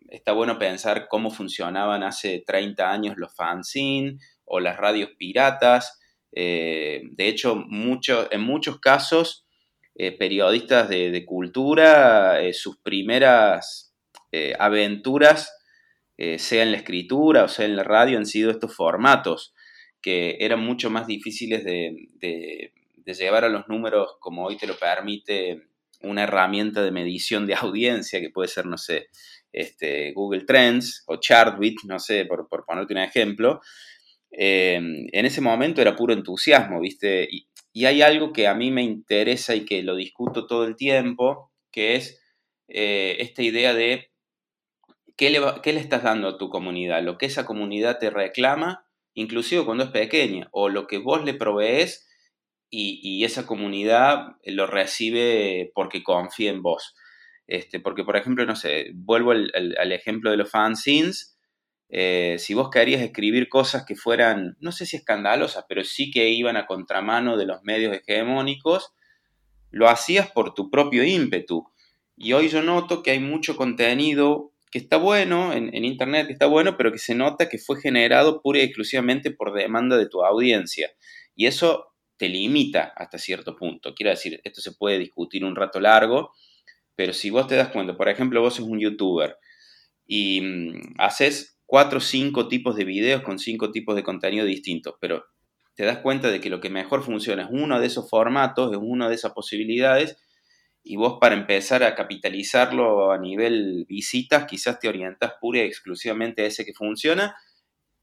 está 0.07 0.33
bueno 0.33 0.59
pensar 0.59 1.07
cómo 1.09 1.31
funcionaban 1.31 2.03
hace 2.03 2.43
30 2.45 2.91
años 2.91 3.17
los 3.17 3.35
fanzines 3.35 4.21
o 4.45 4.59
las 4.59 4.77
radios 4.77 5.09
piratas. 5.17 5.99
Eh, 6.31 7.01
de 7.13 7.27
hecho, 7.27 7.53
en 7.53 8.41
muchos 8.41 8.79
casos, 8.79 9.47
eh, 9.95 10.11
periodistas 10.11 10.89
de 10.89 11.25
cultura, 11.25 12.39
sus 12.53 12.77
primeras 12.77 13.95
aventuras, 14.59 15.51
sea 16.37 16.63
en 16.63 16.71
la 16.71 16.77
escritura 16.77 17.43
o 17.43 17.47
sea 17.47 17.65
en 17.65 17.75
la 17.75 17.83
radio, 17.83 18.19
han 18.19 18.27
sido 18.27 18.51
estos 18.51 18.75
formatos 18.75 19.55
que 20.07 20.37
eran 20.39 20.61
mucho 20.61 20.89
más 20.89 21.05
difíciles 21.05 21.65
de, 21.65 22.71
llevar 23.03 23.43
a 23.43 23.49
los 23.49 23.67
números 23.67 24.15
como 24.21 24.45
hoy 24.45 24.55
te 24.55 24.65
lo 24.65 24.77
permite 24.77 25.63
una 25.99 26.23
herramienta 26.23 26.81
de 26.81 26.91
medición 26.91 27.45
de 27.45 27.55
audiencia 27.55 28.21
que 28.21 28.29
puede 28.29 28.47
ser, 28.47 28.67
no 28.67 28.77
sé, 28.77 29.09
este, 29.51 30.13
Google 30.13 30.45
Trends 30.45 31.03
o 31.07 31.17
Chartbit, 31.17 31.79
no 31.83 31.99
sé, 31.99 32.23
por, 32.23 32.47
ponerte 32.47 32.93
un 32.93 32.99
ejemplo. 32.99 33.59
Eh, 34.31 34.75
en 34.75 35.25
ese 35.25 35.41
momento 35.41 35.81
era 35.81 35.97
puro 35.97 36.13
entusiasmo, 36.13 36.79
¿viste? 36.79 37.27
Y, 37.29 37.49
hay 37.85 38.01
algo 38.01 38.31
que 38.31 38.47
a 38.47 38.55
mí 38.55 38.71
me 38.71 38.83
interesa 38.83 39.55
y 39.55 39.65
que 39.65 39.83
lo 39.83 39.97
discuto 39.97 40.47
todo 40.47 40.63
el 40.63 40.77
tiempo, 40.77 41.51
que 41.69 41.95
es 41.95 42.21
eh, 42.69 43.17
esta 43.19 43.43
idea 43.43 43.73
de 43.73 44.09
¿qué 45.17 45.31
le, 45.31 45.41
¿qué 45.61 45.73
le 45.73 45.81
estás 45.81 46.03
dando 46.03 46.29
a 46.29 46.37
tu 46.37 46.49
comunidad? 46.49 47.03
Lo 47.03 47.17
que 47.17 47.25
esa 47.25 47.45
comunidad 47.45 47.99
te 47.99 48.09
reclama, 48.09 48.86
inclusive 49.17 49.65
cuando 49.65 49.83
es 49.83 49.89
pequeña, 49.89 50.47
o 50.51 50.69
lo 50.69 50.85
que 50.85 50.99
vos 50.99 51.25
le 51.25 51.33
provees 51.33 52.07
y, 52.69 53.23
esa 53.25 53.47
comunidad 53.47 54.35
lo 54.43 54.67
recibe 54.67 55.71
porque 55.73 56.03
confía 56.03 56.51
en 56.51 56.61
vos. 56.61 56.95
Este, 57.47 57.79
porque, 57.79 58.03
por 58.03 58.15
ejemplo, 58.15 58.45
no 58.45 58.55
sé, 58.55 58.91
vuelvo 58.93 59.31
al, 59.31 59.91
ejemplo 59.91 60.29
de 60.29 60.37
los 60.37 60.51
fanzines. 60.51 61.35
Eh, 61.89 62.35
si 62.37 62.53
vos 62.53 62.69
querías 62.69 63.01
escribir 63.01 63.49
cosas 63.49 63.85
que 63.85 63.95
fueran, 63.95 64.55
no 64.59 64.71
sé 64.71 64.85
si 64.85 64.97
escandalosas, 64.97 65.65
pero 65.67 65.83
sí 65.83 66.11
que 66.11 66.29
iban 66.29 66.55
a 66.55 66.67
contramano 66.67 67.37
de 67.37 67.47
los 67.47 67.63
medios 67.63 67.95
hegemónicos, 67.95 68.93
lo 69.71 69.89
hacías 69.89 70.29
por 70.29 70.53
tu 70.53 70.69
propio 70.69 71.03
ímpetu. 71.03 71.65
Y 72.15 72.33
hoy 72.33 72.49
yo 72.49 72.61
noto 72.61 73.01
que 73.01 73.11
hay 73.11 73.19
mucho 73.19 73.55
contenido 73.55 74.51
que 74.71 74.79
está 74.79 74.97
bueno 74.97 75.53
en, 75.53 75.85
Internet, 75.85 76.27
que 76.27 76.33
está 76.33 76.45
bueno, 76.45 76.75
pero 76.77 76.91
que 76.91 76.97
se 76.97 77.15
nota 77.15 77.49
que 77.49 77.57
fue 77.57 77.79
generado 77.79 78.41
pura 78.41 78.59
y 78.59 78.63
exclusivamente 78.63 79.31
por 79.31 79.53
demanda 79.53 79.97
de 79.97 80.07
tu 80.07 80.23
audiencia. 80.23 80.91
Y 81.35 81.45
eso 81.45 81.93
te 82.17 82.27
limita 82.27 82.93
hasta 82.95 83.17
cierto 83.17 83.55
punto. 83.55 83.93
Quiero 83.95 84.09
decir, 84.09 84.41
esto 84.43 84.61
se 84.61 84.73
puede 84.73 84.99
discutir 84.99 85.45
un 85.45 85.55
rato 85.55 85.79
largo, 85.79 86.31
pero 86.95 87.13
si 87.13 87.29
vos 87.29 87.47
te 87.47 87.55
das 87.55 87.69
cuenta, 87.69 87.95
por 87.95 88.09
ejemplo, 88.09 88.41
vos 88.41 88.55
sos 88.55 88.67
un 88.67 88.79
youtuber 88.79 89.37
y 90.05 90.41
mm, 90.41 90.95
haces 90.97 91.59
cuatro 91.65 91.99
o 91.99 92.01
cinco 92.01 92.47
tipos 92.47 92.75
de 92.75 92.85
videos 92.85 93.21
con 93.21 93.39
cinco 93.39 93.71
tipos 93.71 93.95
de 93.95 94.03
contenido 94.03 94.45
distintos, 94.45 94.95
pero 94.99 95.25
te 95.75 95.85
das 95.85 95.99
cuenta 95.99 96.31
de 96.31 96.41
que 96.41 96.49
lo 96.49 96.59
que 96.59 96.69
mejor 96.69 97.03
funciona 97.03 97.43
es 97.43 97.49
uno 97.51 97.79
de 97.79 97.85
esos 97.85 98.09
formatos, 98.09 98.71
es 98.71 98.79
una 98.81 99.07
de 99.09 99.15
esas 99.15 99.33
posibilidades, 99.33 100.17
y 100.87 100.95
vos 100.95 101.17
para 101.19 101.35
empezar 101.35 101.83
a 101.83 101.95
capitalizarlo 101.95 103.11
a 103.11 103.17
nivel 103.17 103.85
visitas, 103.87 104.45
quizás 104.45 104.79
te 104.79 104.87
orientas 104.87 105.33
pura 105.39 105.59
y 105.59 105.63
exclusivamente 105.63 106.43
a 106.43 106.45
ese 106.45 106.65
que 106.65 106.73
funciona, 106.73 107.35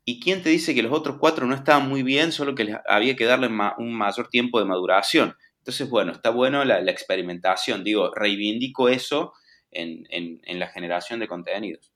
¿Y 0.07 0.21
quién 0.21 0.43
te 0.43 0.51
dice 0.51 0.75
que 0.75 0.83
los 0.83 0.93
otros 0.93 1.17
cuatro 1.19 1.47
no 1.47 1.55
estaban 1.55 1.89
muy 1.89 2.03
bien, 2.03 2.31
solo 2.31 2.55
que 2.55 2.65
les 2.65 2.77
había 2.87 3.17
que 3.17 3.25
darle 3.25 3.49
un 3.79 3.95
mayor 3.95 4.29
tiempo 4.29 4.59
de 4.59 4.67
maduración? 4.67 5.35
Entonces, 5.59 5.89
bueno, 5.89 6.13
está 6.13 6.29
bueno 6.29 6.63
la, 6.65 6.79
experimentación. 6.91 7.83
Digo, 7.83 8.13
reivindico 8.15 8.91
eso 8.91 9.33
en, 9.71 10.07
la 10.47 10.69
generación 10.69 11.21
de 11.21 11.29
contenidos. 11.29 11.91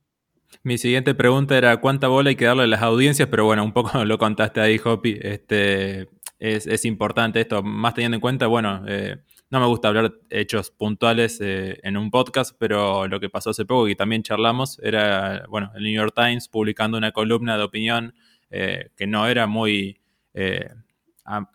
Mi 0.63 0.79
siguiente 0.79 1.15
pregunta 1.15 1.59
era 1.59 1.77
cuánta 1.77 2.09
bola 2.09 2.31
hay 2.31 2.37
que 2.37 2.47
darle 2.47 2.63
a 2.63 2.67
las 2.67 2.81
audiencias, 2.81 3.29
pero 3.29 3.45
bueno, 3.45 3.63
un 3.63 3.75
poco 3.75 3.91
lo 4.07 4.17
contaste 4.17 4.63
ahí, 4.63 4.81
Hopi. 4.83 5.19
Este, 5.21 6.09
es, 6.39 6.85
importante 6.87 7.43
esto, 7.43 7.63
más 7.63 7.93
teniendo 7.93 8.15
en 8.15 8.23
cuenta, 8.23 8.47
bueno, 8.47 8.85
eh, 8.89 9.19
no 9.51 9.61
me 9.61 9.67
gusta 9.67 9.89
hablar 9.89 10.13
hechos 10.31 10.71
puntuales 10.71 11.41
eh, 11.41 11.79
en 11.83 11.97
un 11.97 12.11
podcast, 12.11 12.55
pero 12.59 13.09
lo 13.09 13.19
que 13.19 13.31
pasó 13.31 13.51
hace 13.51 13.65
poco 13.65 13.89
y 13.89 13.97
también 13.97 14.23
charlamos 14.23 14.79
era, 14.81 15.45
bueno, 15.49 15.71
el 15.75 15.85
New 15.85 15.95
York 15.95 16.13
Times 16.15 16.49
publicando 16.49 16.99
una 16.99 17.13
columna 17.13 17.57
de 17.57 17.65
opinión 17.65 18.15
eh, 18.51 18.91
que 18.97 19.07
no 19.07 19.27
era 19.27 19.47
muy 19.47 20.01
eh, 20.35 20.69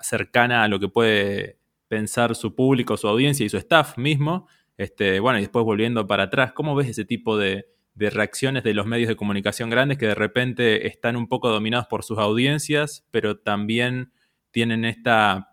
cercana 0.01 0.63
a 0.63 0.67
lo 0.67 0.79
que 0.79 0.87
puede 0.87 1.59
pensar 1.87 2.35
su 2.35 2.55
público, 2.55 2.97
su 2.97 3.07
audiencia 3.07 3.45
y 3.45 3.49
su 3.49 3.57
staff 3.57 3.97
mismo. 3.97 4.47
Este, 4.77 5.19
bueno, 5.19 5.37
y 5.37 5.41
después 5.41 5.63
volviendo 5.63 6.07
para 6.07 6.23
atrás, 6.23 6.53
¿cómo 6.53 6.75
ves 6.75 6.89
ese 6.89 7.05
tipo 7.05 7.37
de, 7.37 7.67
de 7.93 8.09
reacciones 8.09 8.63
de 8.63 8.73
los 8.73 8.87
medios 8.87 9.09
de 9.09 9.15
comunicación 9.15 9.69
grandes 9.69 9.99
que 9.99 10.07
de 10.07 10.15
repente 10.15 10.87
están 10.87 11.15
un 11.15 11.27
poco 11.27 11.49
dominados 11.49 11.87
por 11.87 12.03
sus 12.03 12.17
audiencias, 12.17 13.05
pero 13.11 13.37
también 13.37 14.11
tienen 14.51 14.85
esta 14.85 15.52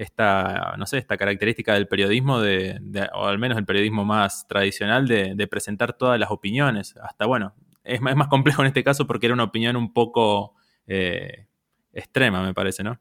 esta, 0.00 0.76
no 0.78 0.86
sé, 0.86 0.96
esta 0.96 1.18
característica 1.18 1.74
del 1.74 1.86
periodismo, 1.86 2.40
de, 2.40 2.80
o 3.12 3.26
al 3.26 3.38
menos 3.38 3.58
el 3.58 3.66
periodismo 3.66 4.04
más 4.04 4.48
tradicional, 4.48 5.06
de, 5.06 5.46
presentar 5.46 5.92
todas 5.92 6.18
las 6.18 6.30
opiniones. 6.30 6.94
Hasta, 7.02 7.26
bueno, 7.26 7.54
es, 7.84 8.00
más 8.00 8.28
complejo 8.28 8.62
en 8.62 8.68
este 8.68 8.82
caso 8.82 9.06
porque 9.06 9.26
era 9.26 9.34
una 9.34 9.44
opinión 9.44 9.76
un 9.76 9.92
poco 9.92 10.54
eh, 10.86 11.46
extrema, 11.92 12.42
me 12.42 12.54
parece, 12.54 12.82
¿no? 12.82 12.98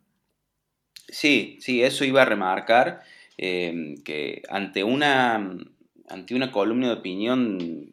Sí, 1.07 1.57
sí, 1.61 1.81
eso 1.81 2.03
iba 2.03 2.21
a 2.21 2.25
remarcar 2.25 3.01
eh, 3.37 3.95
que 4.03 4.41
ante 4.49 4.83
una, 4.83 5.57
ante 6.09 6.35
una 6.35 6.51
columna 6.51 6.87
de 6.87 6.93
opinión, 6.93 7.89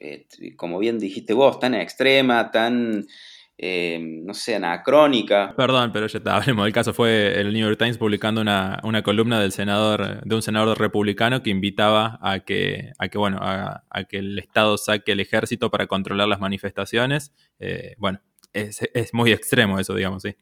eh, 0.00 0.26
como 0.56 0.78
bien 0.78 0.98
dijiste 0.98 1.32
vos, 1.32 1.58
tan 1.58 1.72
extrema, 1.72 2.50
tan 2.50 3.06
eh, 3.56 3.98
no 4.00 4.34
sé, 4.34 4.56
anacrónica. 4.56 5.54
Perdón, 5.56 5.92
pero 5.92 6.06
ya 6.06 6.18
está, 6.18 6.36
hablemos 6.36 6.64
del 6.64 6.72
caso. 6.72 6.92
Fue 6.92 7.40
el 7.40 7.52
New 7.52 7.66
York 7.66 7.78
Times 7.78 7.98
publicando 7.98 8.40
una, 8.40 9.02
columna 9.02 9.40
del 9.40 9.52
senador, 9.52 10.24
de 10.24 10.34
un 10.34 10.42
senador 10.42 10.78
republicano 10.78 11.42
que 11.42 11.50
invitaba 11.50 12.18
a 12.22 12.40
que, 12.40 12.92
a 12.98 13.08
que, 13.08 13.18
bueno, 13.18 13.38
a, 13.40 13.82
que 14.08 14.18
el 14.18 14.38
Estado 14.38 14.76
saque 14.76 15.12
el 15.12 15.20
ejército 15.20 15.70
para 15.70 15.86
controlar 15.86 16.28
las 16.28 16.40
manifestaciones. 16.40 17.32
Eh, 17.60 17.94
bueno, 17.98 18.20
es, 18.52 18.80
es 18.94 19.14
muy 19.14 19.32
extremo 19.32 19.78
eso, 19.78 19.94
digamos, 19.94 20.22
sí. 20.22 20.36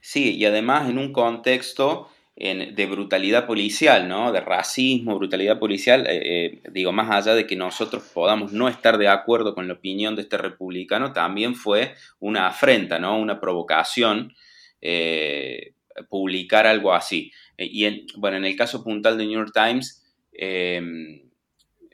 Sí, 0.00 0.36
y 0.36 0.44
además 0.44 0.88
en 0.88 0.98
un 0.98 1.12
contexto 1.12 2.08
de 2.36 2.86
brutalidad 2.86 3.46
policial, 3.46 4.08
¿no? 4.08 4.30
De 4.30 4.40
racismo, 4.40 5.16
brutalidad 5.16 5.58
policial, 5.58 6.06
eh, 6.06 6.20
eh, 6.22 6.62
digo, 6.70 6.92
más 6.92 7.10
allá 7.10 7.34
de 7.34 7.46
que 7.46 7.56
nosotros 7.56 8.10
podamos 8.12 8.52
no 8.52 8.68
estar 8.68 8.98
de 8.98 9.08
acuerdo 9.08 9.54
con 9.54 9.68
la 9.68 9.74
opinión 9.74 10.14
de 10.16 10.22
este 10.22 10.36
republicano, 10.36 11.14
también 11.14 11.54
fue 11.54 11.94
una 12.18 12.46
afrenta, 12.46 12.98
¿no? 12.98 13.18
Una 13.18 13.40
provocación 13.40 14.34
eh, 14.82 15.72
publicar 16.10 16.66
algo 16.66 16.92
así. 16.92 17.32
Y 17.56 17.86
en, 17.86 18.04
bueno, 18.18 18.36
en 18.36 18.44
el 18.44 18.54
caso 18.54 18.84
puntual 18.84 19.16
de 19.16 19.24
New 19.24 19.38
York 19.38 19.52
Times, 19.54 20.02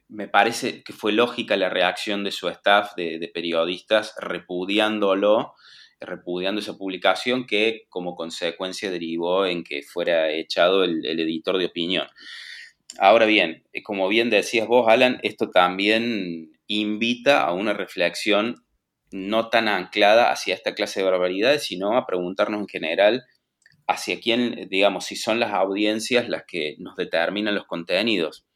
me 0.08 0.26
parece 0.26 0.82
que 0.82 0.92
fue 0.92 1.12
lógica 1.12 1.56
la 1.56 1.70
reacción 1.70 2.24
de 2.24 2.32
su 2.32 2.48
staff 2.48 2.96
de 2.96 3.30
periodistas 3.32 4.16
repudiándolo 4.18 5.54
repudiando 6.04 6.60
esa 6.60 6.76
publicación 6.76 7.46
que 7.46 7.82
como 7.88 8.14
consecuencia 8.14 8.90
derivó 8.90 9.46
en 9.46 9.64
que 9.64 9.82
fuera 9.82 10.30
echado 10.30 10.84
el, 10.84 11.04
editor 11.04 11.58
de 11.58 11.66
opinión. 11.66 12.06
Ahora 12.98 13.26
bien, 13.26 13.64
eh, 13.72 13.82
como 13.82 14.08
bien 14.08 14.30
decías 14.30 14.66
vos, 14.68 14.88
Alan, 14.88 15.18
esto 15.22 15.50
también 15.50 16.52
invita 16.66 17.42
a 17.42 17.52
una 17.52 17.72
reflexión 17.72 18.56
no 19.10 19.48
tan 19.48 19.68
anclada 19.68 20.30
hacia 20.30 20.54
esta 20.54 20.74
clase 20.74 21.00
de 21.00 21.10
barbaridades, 21.10 21.64
sino 21.64 21.96
a 21.96 22.06
preguntarnos 22.06 22.60
en 22.60 22.68
general 22.68 23.24
hacia 23.86 24.20
quién, 24.20 24.68
digamos, 24.70 25.06
si 25.06 25.16
son 25.16 25.40
las 25.40 25.52
audiencias 25.52 26.28
las 26.28 26.44
que 26.46 26.76
nos 26.78 26.96
determinan 26.96 27.54
los 27.54 27.66
contenidos. 27.66 28.46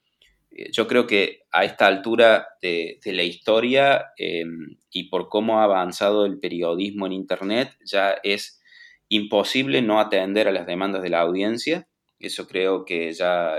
Eh, 0.56 0.70
yo 0.72 0.86
creo 0.86 1.06
que 1.06 1.42
a 1.52 1.64
esta 1.64 1.86
altura 1.86 2.48
de, 2.62 2.98
la 3.04 3.22
historia 3.22 4.06
em, 4.16 4.78
y 4.90 5.10
por 5.10 5.28
cómo 5.28 5.60
ha 5.60 5.64
avanzado 5.64 6.24
el 6.24 6.40
periodismo 6.40 7.06
en 7.06 7.12
Internet, 7.12 7.76
ya 7.84 8.16
es 8.22 8.60
imposible 9.08 9.82
no 9.82 10.00
atender 10.00 10.48
a 10.48 10.52
las 10.52 10.66
demandas 10.66 11.02
de 11.02 11.10
la 11.10 11.20
audiencia. 11.20 11.86
Eso 12.18 12.48
creo 12.48 12.84
que 12.86 13.12
ya 13.12 13.56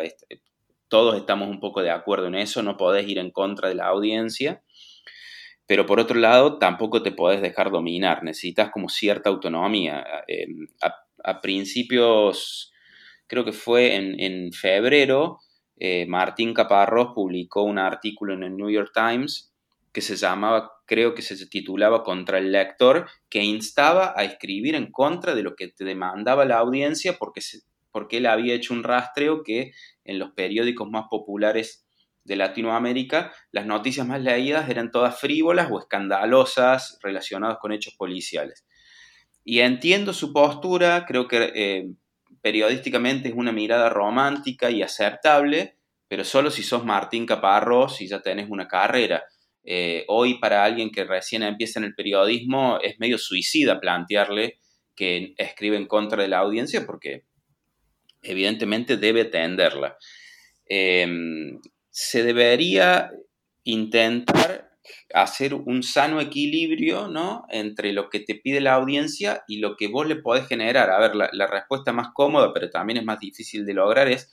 todos 0.90 1.16
estamos 1.18 1.50
un 1.50 1.60
poco 1.60 1.84
de 1.84 1.92
acuerdo 1.92 2.28
en 2.28 2.36
eso, 2.36 2.64
no 2.64 2.78
podés 2.78 3.08
ir 3.08 3.20
en 3.20 3.32
contra 3.32 3.70
de 3.70 3.76
la 3.76 3.88
audiencia. 3.88 4.64
Pero 5.68 5.86
por 5.86 6.00
otro 6.00 6.18
lado, 6.20 6.58
tampoco 6.60 7.04
te 7.04 7.12
podés 7.12 7.42
dejar 7.42 7.72
dominar, 7.72 8.24
necesitas 8.24 8.72
como 8.72 8.90
cierta 8.90 9.30
autonomía. 9.30 10.04
Em, 10.28 10.68
a, 10.82 11.42
principios, 11.42 12.72
creo 13.28 13.44
que 13.46 13.52
fue 13.52 13.96
en 13.96 14.54
febrero, 14.54 15.40
eh, 15.78 16.06
Martín 16.08 16.54
Caparrós 16.54 17.14
publicó 17.14 17.64
un 17.64 17.78
artículo 17.78 18.34
en 18.34 18.44
el 18.44 18.58
New 18.58 18.70
York 18.70 18.92
Times 18.94 19.54
que 19.94 20.02
se 20.02 20.16
llamaba, 20.16 20.74
creo 20.86 21.16
que 21.16 21.22
se 21.22 21.48
titulaba 21.48 22.04
Contra 22.04 22.38
el 22.38 22.52
lector, 22.52 23.10
que 23.30 23.44
instaba 23.44 24.14
a 24.16 24.24
escribir 24.24 24.76
en 24.76 24.92
contra 24.92 25.34
de 25.34 25.44
lo 25.44 25.56
que 25.56 25.70
te 25.70 25.86
demandaba 25.86 26.46
la 26.46 26.58
audiencia 26.58 27.18
porque, 27.18 27.42
porque 27.92 28.18
él 28.18 28.26
había 28.26 28.54
hecho 28.54 28.74
un 28.74 28.84
rastreo 28.84 29.44
que 29.44 29.72
en 30.04 30.20
los 30.20 30.32
periódicos 30.32 30.90
más 30.90 31.06
populares 31.10 31.88
de 32.24 32.36
Latinoamérica, 32.36 33.34
las 33.52 33.66
noticias 33.66 34.06
más 34.06 34.22
leídas 34.22 34.70
eran 34.70 34.92
todas 34.92 35.20
frívolas 35.20 35.70
o 35.72 35.80
escandalosas 35.80 37.00
relacionadas 37.02 37.58
con 37.60 37.72
hechos 37.72 37.96
policiales. 37.96 38.66
Y 39.46 39.62
entiendo 39.62 40.12
su 40.12 40.34
postura, 40.34 41.06
creo 41.08 41.28
que 41.28 41.52
eh, 41.56 41.90
periodísticamente 42.48 43.28
es 43.28 43.36
una 43.36 43.52
mirada 43.52 43.90
romántica 43.90 44.72
y 44.72 44.82
aceptable, 44.82 45.76
pero 46.08 46.24
solo 46.24 46.50
si 46.50 46.64
sos 46.64 46.86
Martín 46.86 47.26
Caparrós 47.26 48.00
y 48.00 48.08
ya 48.08 48.22
tenés 48.22 48.50
una 48.50 48.70
carrera. 48.70 49.26
Eh, 49.66 50.06
hoy 50.08 50.40
para 50.40 50.64
alguien 50.64 50.90
que 50.90 51.04
recién 51.04 51.44
empieza 51.44 51.78
en 51.78 51.84
el 51.84 51.94
periodismo 51.94 52.80
es 52.82 53.02
medio 53.02 53.18
suicida 53.18 53.82
plantearle 53.82 54.60
que 54.96 55.34
escribe 55.38 55.76
en 55.76 55.88
contra 55.88 56.22
de 56.22 56.30
la 56.30 56.38
audiencia 56.38 56.86
porque 56.86 57.26
evidentemente 58.22 58.96
debe 58.96 59.24
atenderla. 59.24 59.98
Em, 60.68 61.60
se 61.90 62.24
debería 62.24 63.12
intentar 63.66 64.67
hacer 65.14 65.54
un 65.54 65.84
sano 65.84 66.20
equilibrio, 66.22 67.08
¿no? 67.08 67.46
Entre 67.50 67.94
lo 67.94 68.10
que 68.10 68.20
te 68.20 68.36
pide 68.36 68.62
la 68.62 68.74
audiencia 68.74 69.44
y 69.48 69.58
lo 69.58 69.76
que 69.76 69.88
vos 69.88 70.08
le 70.08 70.16
podés 70.16 70.48
generar. 70.48 70.90
A 70.90 71.00
ver, 71.00 71.16
la, 71.16 71.48
respuesta 71.48 71.94
más 71.94 72.10
cómoda, 72.14 72.54
pero 72.54 72.70
también 72.70 72.98
es 72.98 73.06
más 73.06 73.20
difícil 73.20 73.66
de 73.66 73.74
lograr, 73.74 74.08
es 74.08 74.32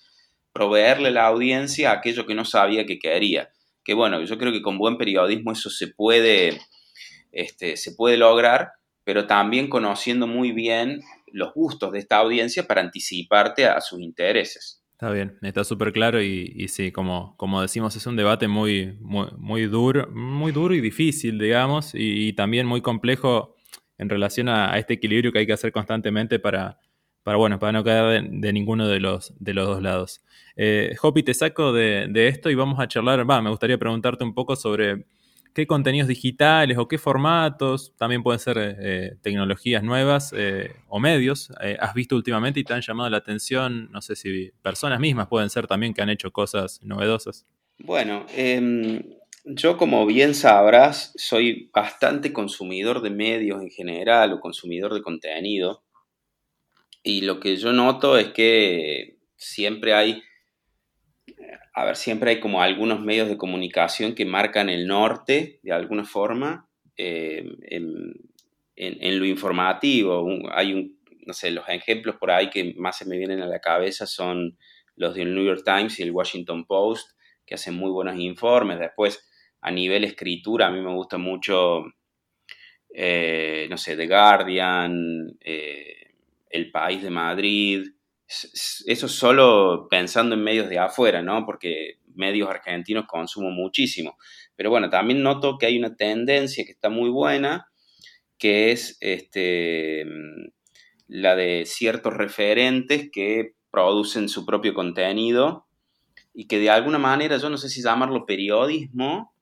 proveerle 0.52 1.08
a 1.08 1.12
la 1.12 1.26
audiencia 1.26 1.92
aquello 1.92 2.26
que 2.26 2.34
no 2.34 2.44
sabía 2.44 2.86
que 2.86 2.98
quería. 2.98 3.50
que 3.84 3.94
bueno, 3.94 4.22
yo 4.22 4.38
creo 4.38 4.52
que 4.52 4.62
con 4.62 4.78
buen 4.78 4.96
periodismo 4.96 5.52
eso 5.52 5.68
se 5.68 5.88
puede, 5.88 6.58
este, 7.32 7.76
se 7.76 7.92
puede 7.92 8.16
lograr, 8.16 8.72
pero 9.04 9.26
también 9.26 9.68
conociendo 9.68 10.26
muy 10.26 10.52
bien 10.52 11.00
los 11.26 11.52
gustos 11.52 11.92
de 11.92 11.98
esta 11.98 12.16
audiencia 12.18 12.66
para 12.66 12.80
anticiparte 12.80 13.66
a 13.66 13.80
sus 13.80 14.00
intereses. 14.00 14.83
Está 14.94 15.10
bien, 15.10 15.36
está 15.42 15.64
súper 15.64 15.92
claro 15.92 16.22
y, 16.22 16.68
sí, 16.68 16.92
como, 16.92 17.36
como 17.36 17.60
decimos, 17.60 17.96
es 17.96 18.06
un 18.06 18.14
debate 18.14 18.46
muy, 18.46 18.96
muy, 19.00 19.66
duro, 19.66 20.08
muy 20.12 20.52
duro 20.52 20.72
y 20.72 20.80
difícil, 20.80 21.36
digamos, 21.36 21.90
y, 21.94 22.32
también 22.34 22.64
muy 22.64 22.80
complejo 22.80 23.56
en 23.98 24.08
relación 24.08 24.48
a, 24.48 24.78
este 24.78 24.94
equilibrio 24.94 25.32
que 25.32 25.40
hay 25.40 25.46
que 25.46 25.52
hacer 25.52 25.72
constantemente 25.72 26.38
para, 26.38 26.78
para, 27.24 27.36
bueno, 27.36 27.58
para 27.58 27.72
no 27.72 27.82
caer 27.82 28.22
de, 28.30 28.52
ninguno 28.52 28.86
de 28.86 29.00
los, 29.00 29.34
de 29.40 29.52
los 29.52 29.66
dos 29.66 29.82
lados. 29.82 30.22
Eh, 30.54 30.94
Hopi, 31.02 31.24
te 31.24 31.34
saco 31.34 31.72
de, 31.72 32.06
de, 32.08 32.28
esto 32.28 32.48
y 32.48 32.54
vamos 32.54 32.78
a 32.78 32.86
charlar, 32.86 33.28
va, 33.28 33.42
me 33.42 33.50
gustaría 33.50 33.78
preguntarte 33.78 34.22
un 34.22 34.32
poco 34.32 34.54
sobre 34.54 35.06
qué 35.54 35.66
contenidos 35.66 36.08
digitales 36.08 36.76
o 36.78 36.88
qué 36.88 36.98
formatos, 36.98 37.94
también 37.96 38.22
pueden 38.22 38.40
ser 38.40 38.56
eh, 38.58 39.16
tecnologías 39.22 39.82
nuevas 39.82 40.34
eh, 40.36 40.74
o 40.88 40.98
medios, 40.98 41.50
eh, 41.62 41.76
has 41.80 41.94
visto 41.94 42.16
últimamente 42.16 42.60
y 42.60 42.64
te 42.64 42.74
han 42.74 42.80
llamado 42.80 43.08
la 43.08 43.18
atención, 43.18 43.88
no 43.92 44.02
sé 44.02 44.16
si 44.16 44.50
personas 44.62 44.98
mismas 44.98 45.28
pueden 45.28 45.48
ser 45.50 45.66
también 45.66 45.94
que 45.94 46.02
han 46.02 46.10
hecho 46.10 46.32
cosas 46.32 46.80
novedosas. 46.82 47.46
Bueno, 47.78 48.26
em, 48.34 49.02
yo 49.44 49.76
como 49.76 50.04
bien 50.06 50.34
sabrás, 50.34 51.12
soy 51.16 51.70
bastante 51.72 52.32
consumidor 52.32 53.00
de 53.00 53.10
medios 53.10 53.62
en 53.62 53.70
general 53.70 54.32
o 54.32 54.40
consumidor 54.40 54.92
de 54.92 55.02
contenido 55.02 55.84
y 57.04 57.20
lo 57.20 57.38
que 57.38 57.56
yo 57.56 57.72
noto 57.72 58.18
es 58.18 58.28
que 58.28 59.18
siempre 59.36 59.94
hay 59.94 60.22
a 61.74 61.84
ver, 61.84 61.96
siempre 61.96 62.30
hay 62.30 62.40
como 62.40 62.62
algunos 62.62 63.00
medios 63.00 63.28
de 63.28 63.36
comunicación 63.36 64.14
que 64.14 64.24
marcan 64.24 64.68
el 64.68 64.86
norte 64.86 65.58
de 65.62 65.72
alguna 65.72 66.04
forma 66.04 66.68
eh, 66.96 67.44
en, 67.66 69.18
lo 69.18 69.24
informativo. 69.26 70.24
hay 70.52 70.72
un, 70.72 71.00
no 71.26 71.32
sé, 71.32 71.50
los 71.50 71.68
ejemplos 71.68 72.16
por 72.16 72.30
ahí 72.30 72.48
que 72.48 72.74
más 72.76 72.98
se 72.98 73.06
me 73.06 73.18
vienen 73.18 73.42
a 73.42 73.46
la 73.46 73.58
cabeza 73.58 74.06
son 74.06 74.56
los 74.94 75.16
del 75.16 75.34
New 75.34 75.44
York 75.44 75.62
Times 75.64 75.98
y 75.98 76.04
el 76.04 76.12
Washington 76.12 76.64
Post, 76.64 77.10
que 77.44 77.56
hacen 77.56 77.74
muy 77.74 77.90
buenos 77.90 78.16
informes. 78.20 78.78
Después, 78.78 79.28
a 79.60 79.72
nivel 79.72 80.04
escritura, 80.04 80.68
a 80.68 80.70
mí 80.70 80.80
me 80.80 80.94
gusta 80.94 81.18
mucho, 81.18 81.82
eh, 82.94 83.66
no 83.68 83.76
sé, 83.76 83.96
The 83.96 84.06
Guardian, 84.06 85.36
eh, 85.40 86.12
El 86.48 86.70
País 86.70 87.02
de 87.02 87.10
Madrid, 87.10 87.88
eso 88.26 89.08
solo 89.08 89.86
pensando 89.90 90.34
en 90.34 90.42
medios 90.42 90.68
de 90.68 90.78
afuera, 90.78 91.22
¿no? 91.22 91.44
Porque 91.44 91.98
medios 92.14 92.48
argentinos 92.48 93.06
consumo 93.06 93.50
muchísimo. 93.50 94.16
Pero 94.56 94.70
bueno, 94.70 94.88
también 94.88 95.22
noto 95.22 95.58
que 95.58 95.66
hay 95.66 95.78
una 95.78 95.94
tendencia 95.94 96.64
que 96.64 96.72
está 96.72 96.88
muy 96.88 97.10
buena, 97.10 97.68
que 98.38 98.72
es 98.72 98.96
este, 99.00 100.04
la 101.08 101.36
de 101.36 101.64
ciertos 101.66 102.14
referentes 102.14 103.10
que 103.10 103.54
producen 103.70 104.28
su 104.28 104.46
propio 104.46 104.74
contenido 104.74 105.66
y 106.32 106.46
que 106.46 106.58
de 106.58 106.70
alguna 106.70 106.98
manera, 106.98 107.36
yo 107.36 107.50
no 107.50 107.56
sé 107.56 107.68
si 107.68 107.82
llamarlo 107.82 108.26
periodismo, 108.26 109.34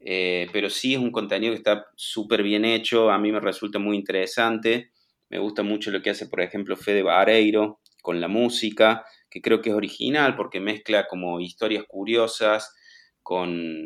eh, 0.00 0.48
pero 0.52 0.70
sí 0.70 0.94
es 0.94 1.00
un 1.00 1.10
contenido 1.10 1.52
que 1.52 1.58
está 1.58 1.86
súper 1.96 2.42
bien 2.42 2.64
hecho, 2.64 3.10
a 3.10 3.18
mí 3.18 3.32
me 3.32 3.40
resulta 3.40 3.78
muy 3.78 3.96
interesante. 3.96 4.90
Me 5.28 5.38
gusta 5.38 5.64
mucho 5.64 5.90
lo 5.90 6.02
que 6.02 6.10
hace, 6.10 6.26
por 6.28 6.40
ejemplo, 6.40 6.76
Fede 6.76 7.02
Vareiro, 7.02 7.80
con 8.06 8.20
la 8.20 8.28
música, 8.28 9.04
que 9.28 9.42
creo 9.42 9.60
que 9.60 9.70
es 9.70 9.74
original 9.74 10.36
porque 10.36 10.60
mezcla 10.60 11.08
como 11.08 11.40
historias 11.40 11.82
curiosas 11.88 12.72
con, 13.20 13.82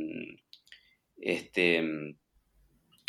este, 1.17 1.83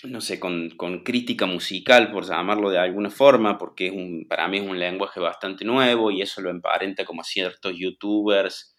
no 0.06 0.22
sé, 0.22 0.40
con, 0.40 0.70
crítica 1.04 1.46
musical, 1.46 2.14
por 2.14 2.26
llamarlo 2.26 2.70
de 2.70 2.80
alguna 2.80 3.10
forma, 3.10 3.58
porque 3.58 3.88
es 3.88 3.92
un, 3.92 4.26
para 4.30 4.48
mí 4.48 4.60
es 4.60 4.64
un 4.64 4.80
lenguaje 4.80 5.20
bastante 5.20 5.66
nuevo 5.66 6.12
y 6.12 6.22
eso 6.22 6.40
lo 6.40 6.50
emparenta 6.50 7.04
como 7.04 7.26
ciertos 7.26 7.74
youtubers 7.78 8.74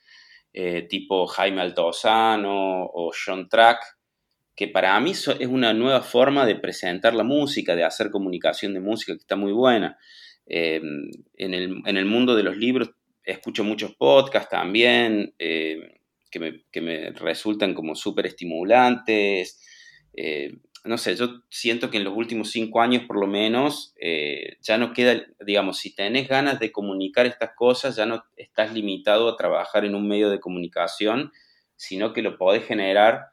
eh, 0.55 0.87
tipo 0.89 1.27
Jaime 1.27 1.61
Altozano 1.61 2.87
o 2.87 3.13
Sean 3.13 3.47
Track, 3.47 3.85
que 4.57 4.69
para 4.69 4.99
mí 5.01 5.11
es 5.11 5.29
una 5.29 5.75
nueva 5.75 6.01
forma 6.01 6.47
de 6.47 6.55
presentar 6.57 7.13
la 7.13 7.25
música, 7.25 7.77
de 7.77 7.85
hacer 7.85 8.11
comunicación 8.11 8.73
de 8.73 8.81
música 8.81 9.13
que 9.13 9.21
está 9.21 9.37
muy 9.37 9.53
buena. 9.53 9.99
Em, 10.47 11.11
en, 11.37 11.55
el, 11.55 12.05
mundo 12.05 12.35
de 12.35 12.43
los 12.43 12.57
libros 12.57 12.91
escucho 13.25 13.65
muchos 13.65 13.95
podcasts 13.95 14.51
también 14.51 15.33
em, 15.39 15.81
que, 16.31 16.81
me, 16.81 17.11
resultan 17.11 17.75
como 17.75 17.95
súper 17.95 18.27
estimulantes. 18.27 19.61
Eh, 20.15 20.57
no 20.85 20.99
sé, 20.99 21.15
yo 21.15 21.43
siento 21.49 21.91
que 21.91 21.99
en 21.99 22.05
los 22.05 22.17
últimos 22.17 22.51
cinco 22.51 22.81
años 22.81 23.05
por 23.07 23.21
lo 23.21 23.29
menos 23.29 23.95
eh, 24.01 24.57
ya 24.63 24.79
no 24.79 24.93
queda, 24.93 25.25
digamos, 25.45 25.79
si 25.79 25.95
tenés 25.95 26.29
ganas 26.29 26.59
de 26.59 26.73
comunicar 26.73 27.27
estas 27.27 27.51
cosas, 27.55 27.97
ya 27.97 28.07
no 28.07 28.25
estás 28.37 28.73
limitado 28.73 29.29
a 29.29 29.37
trabajar 29.37 29.85
en 29.85 29.95
un 29.95 30.09
medio 30.09 30.29
de 30.29 30.41
comunicación, 30.41 31.33
sino 31.77 32.13
que 32.13 32.23
lo 32.23 32.37
podés 32.37 32.67
generar 32.67 33.27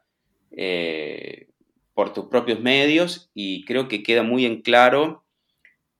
eh, 0.52 1.48
por 1.94 2.12
tus 2.12 2.26
propios 2.26 2.60
medios 2.60 3.30
y 3.34 3.64
creo 3.64 3.88
que 3.88 4.02
queda 4.02 4.22
muy 4.22 4.46
en 4.46 4.62
claro 4.62 5.24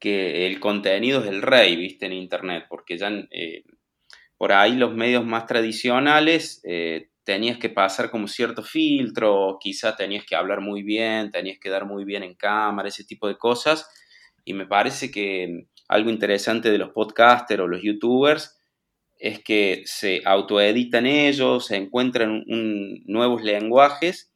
que 0.00 0.46
el 0.46 0.58
contenido 0.58 1.20
es 1.22 1.28
el 1.28 1.42
rey, 1.42 1.76
viste, 1.76 2.06
en 2.06 2.14
Internet, 2.14 2.64
porque 2.68 2.96
ya 2.98 3.10
eh, 3.30 3.64
por 4.36 4.52
ahí 4.52 4.74
los 4.74 4.94
medios 4.94 5.24
más 5.24 5.46
tradicionales 5.46 6.62
eh, 6.64 7.10
tenías 7.22 7.58
que 7.58 7.68
pasar 7.68 8.10
como 8.10 8.26
cierto 8.26 8.62
filtro, 8.62 9.58
quizás 9.60 9.96
tenías 9.96 10.24
que 10.24 10.34
hablar 10.34 10.62
muy 10.62 10.82
bien, 10.82 11.30
tenías 11.30 11.58
que 11.60 11.68
dar 11.68 11.84
muy 11.84 12.04
bien 12.04 12.22
en 12.22 12.34
cámara, 12.34 12.88
ese 12.88 13.04
tipo 13.04 13.28
de 13.28 13.36
cosas, 13.36 13.88
y 14.44 14.54
me 14.54 14.66
parece 14.66 15.10
que 15.10 15.66
algo 15.86 16.08
interesante 16.08 16.70
de 16.70 16.78
los 16.78 16.90
podcasters 16.90 17.60
o 17.60 17.68
los 17.68 17.82
youtubers 17.82 18.58
es 19.18 19.40
que 19.44 19.82
se 19.84 20.22
autoeditan 20.24 21.04
ellos, 21.04 21.66
se 21.66 21.76
encuentran 21.76 22.42
nuevos 23.04 23.42
lenguajes 23.42 24.29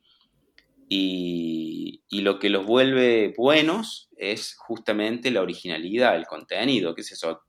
y, 0.97 2.21
lo 2.21 2.39
que 2.39 2.49
los 2.49 2.65
vuelve 2.65 3.35
buenos 3.37 4.09
es 4.17 4.55
justamente 4.57 5.31
la 5.31 5.43
originalidad, 5.43 6.17
el 6.17 6.27
contenido, 6.27 6.95
qué 6.95 7.03
es 7.03 7.13
eso. 7.13 7.43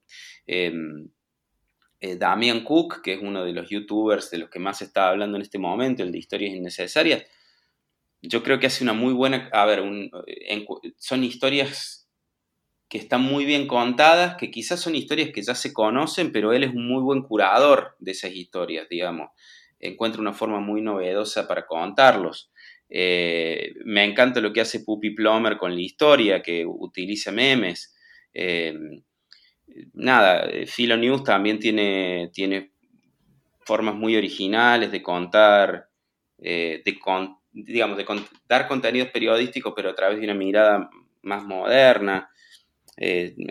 Em, 0.45 1.09
eh, 2.01 2.17
Damian 2.17 2.63
Cook, 2.63 3.01
que 3.01 3.13
es 3.13 3.19
uno 3.21 3.45
de 3.45 3.53
los 3.53 3.69
youtubers 3.69 4.31
de 4.31 4.39
los 4.39 4.49
que 4.49 4.59
más 4.59 4.81
está 4.81 5.09
hablando 5.09 5.37
en 5.37 5.43
este 5.43 5.59
momento, 5.59 6.03
el 6.03 6.11
de 6.11 6.17
historias 6.17 6.53
innecesarias, 6.53 7.23
yo 8.21 8.43
creo 8.43 8.59
que 8.59 8.67
hace 8.67 8.83
una 8.83 8.93
muy 8.93 9.13
buena, 9.13 9.49
a 9.53 9.65
ver, 9.65 9.83
son 10.97 11.23
historias 11.23 12.09
que 12.89 12.97
están 12.97 13.21
muy 13.21 13.45
bien 13.45 13.67
contadas, 13.67 14.35
que 14.35 14.51
quizás 14.51 14.79
son 14.79 14.95
historias 14.95 15.29
que 15.31 15.43
ya 15.43 15.55
se 15.55 15.73
conocen, 15.73 16.31
pero 16.31 16.53
él 16.53 16.63
es 16.63 16.71
un 16.71 16.87
muy 16.87 17.01
buen 17.01 17.21
curador 17.21 17.95
de 17.99 18.11
esas 18.11 18.33
historias, 18.33 18.89
digamos. 18.89 19.29
Encuentra 19.79 20.21
una 20.21 20.33
forma 20.33 20.59
muy 20.59 20.81
novedosa 20.81 21.47
para 21.47 21.65
contarlos. 21.67 22.51
Eh, 22.89 23.73
me 23.85 24.03
encanta 24.03 24.39
lo 24.39 24.53
que 24.53 24.61
hace 24.61 24.81
Puppy 24.81 25.11
Plummer 25.11 25.57
con 25.57 25.73
la 25.73 25.81
historia, 25.81 26.41
que 26.41 26.65
utiliza 26.65 27.31
memes. 27.31 27.95
Eh, 28.33 28.73
nada, 29.93 30.47
Philo 30.67 30.97
News 30.97 31.23
también 31.23 31.59
tiene, 31.59 32.29
tiene 32.33 32.71
formas 33.61 33.95
muy 33.95 34.15
originales 34.15 34.91
de 34.91 35.01
contar, 35.01 35.89
eh, 36.37 36.83
de 36.85 36.97
digamos, 37.51 37.97
de 37.97 38.05
dar 38.47 38.67
contenidos 38.67 39.09
periodísticos, 39.09 39.73
pero 39.75 39.89
a 39.89 39.95
través 39.95 40.19
de 40.19 40.25
una 40.25 40.35
mirada 40.35 40.89
más 41.23 41.43
moderna. 41.43 42.29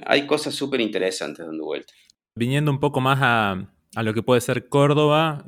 hay 0.06 0.26
cosas 0.26 0.54
súper 0.54 0.80
interesantes 0.80 1.44
dando 1.44 1.64
vuelta. 1.64 1.92
Viniendo 2.36 2.70
un 2.70 2.80
poco 2.80 3.00
más 3.00 3.18
a, 3.20 3.68
a, 3.94 4.02
lo 4.02 4.14
que 4.14 4.22
puede 4.22 4.40
ser 4.40 4.68
Córdoba, 4.68 5.44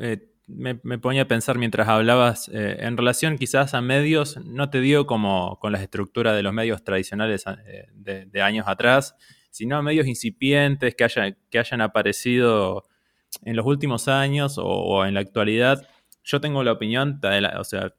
me, 0.46 0.76
ponía 0.98 1.22
a 1.22 1.28
pensar 1.28 1.59
mientras 1.59 1.88
hablabas 1.88 2.48
eh, 2.48 2.76
en 2.80 2.96
relación 2.96 3.37
quizás 3.37 3.74
a 3.74 3.80
medios, 3.80 4.37
no 4.44 4.70
te 4.70 4.80
digo 4.80 5.06
como 5.06 5.59
con 5.61 5.72
la 5.72 5.82
estructura 5.82 6.35
de 6.35 6.42
los 6.42 6.52
medios 6.52 6.85
tradicionales 6.85 7.44
eh, 7.66 7.88
de, 7.94 8.42
años 8.42 8.66
atrás, 8.68 9.16
sino 9.50 9.76
a 9.76 9.82
medios 9.82 10.06
incipientes 10.06 10.94
que, 10.94 11.37
que 11.50 11.59
hayan 11.59 11.80
aparecido 11.80 12.85
en 13.42 13.56
los 13.56 13.66
últimos 13.66 14.09
años 14.09 14.56
o, 14.59 15.04
en 15.04 15.14
la 15.14 15.20
actualidad. 15.20 15.87
Yo 16.22 16.40
tengo 16.40 16.62
la 16.62 16.72
opinión, 16.72 17.20
de 17.20 17.50
o 17.59 17.64
sea, 17.64 17.92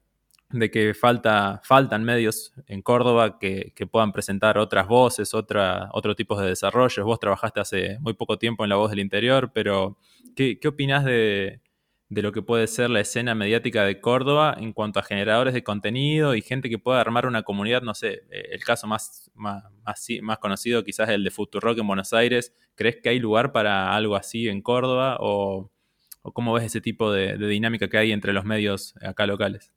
de 0.49 0.71
que 0.71 0.93
falta, 0.93 1.60
faltan 1.65 2.03
medios 2.03 2.53
en 2.67 2.81
Córdoba 2.81 3.38
que, 3.39 3.73
puedan 3.91 4.13
presentar 4.13 4.57
otras 4.57 4.88
voces, 4.88 5.33
otra, 5.33 5.89
otro 5.91 6.15
tipo 6.15 6.39
de 6.39 6.47
desarrollos. 6.47 7.05
Vos 7.05 7.19
trabajaste 7.19 7.60
hace 7.60 7.99
muy 7.99 8.13
poco 8.13 8.38
tiempo 8.38 8.63
en 8.63 8.69
La 8.69 8.77
Voz 8.77 8.89
del 8.89 8.99
Interior, 8.99 9.51
pero 9.53 9.97
¿qué, 10.36 10.60
qué 10.60 10.67
opinás 10.69 11.03
de, 11.03 11.62
de 12.09 12.21
lo 12.21 12.31
que 12.31 12.41
puede 12.41 12.67
ser 12.67 12.89
la 12.89 13.01
escena 13.01 13.35
mediática 13.35 13.83
de 13.83 13.99
Córdoba 13.99 14.55
en 14.57 14.71
cuanto 14.71 14.99
a 14.99 15.03
generadores 15.03 15.53
de 15.53 15.63
contenido 15.63 16.35
y 16.35 16.41
gente 16.41 16.69
que 16.69 16.79
pueda 16.79 17.01
armar 17.01 17.25
una 17.25 17.43
comunidad, 17.43 17.81
no 17.81 17.93
sé, 17.93 18.23
eh, 18.31 18.49
el 18.51 18.63
caso 18.63 18.87
más, 18.87 19.29
más, 19.35 19.63
más, 20.21 20.37
conocido 20.39 20.83
quizás 20.83 21.09
el 21.09 21.23
de 21.23 21.31
Futurock 21.31 21.77
en 21.77 21.87
Buenos 21.87 22.13
Aires, 22.13 22.53
¿crees 22.75 22.97
que 23.01 23.09
hay 23.09 23.19
lugar 23.19 23.51
para 23.51 23.93
algo 23.93 24.15
así 24.15 24.47
en 24.47 24.61
Córdoba 24.61 25.17
o, 25.19 25.69
cómo 26.33 26.53
ves 26.53 26.65
ese 26.65 26.81
tipo 26.81 27.11
de, 27.11 27.37
dinámica 27.37 27.89
que 27.89 27.97
hay 27.97 28.11
entre 28.11 28.33
los 28.33 28.45
medios 28.45 28.93
acá 29.01 29.25
locales? 29.25 29.73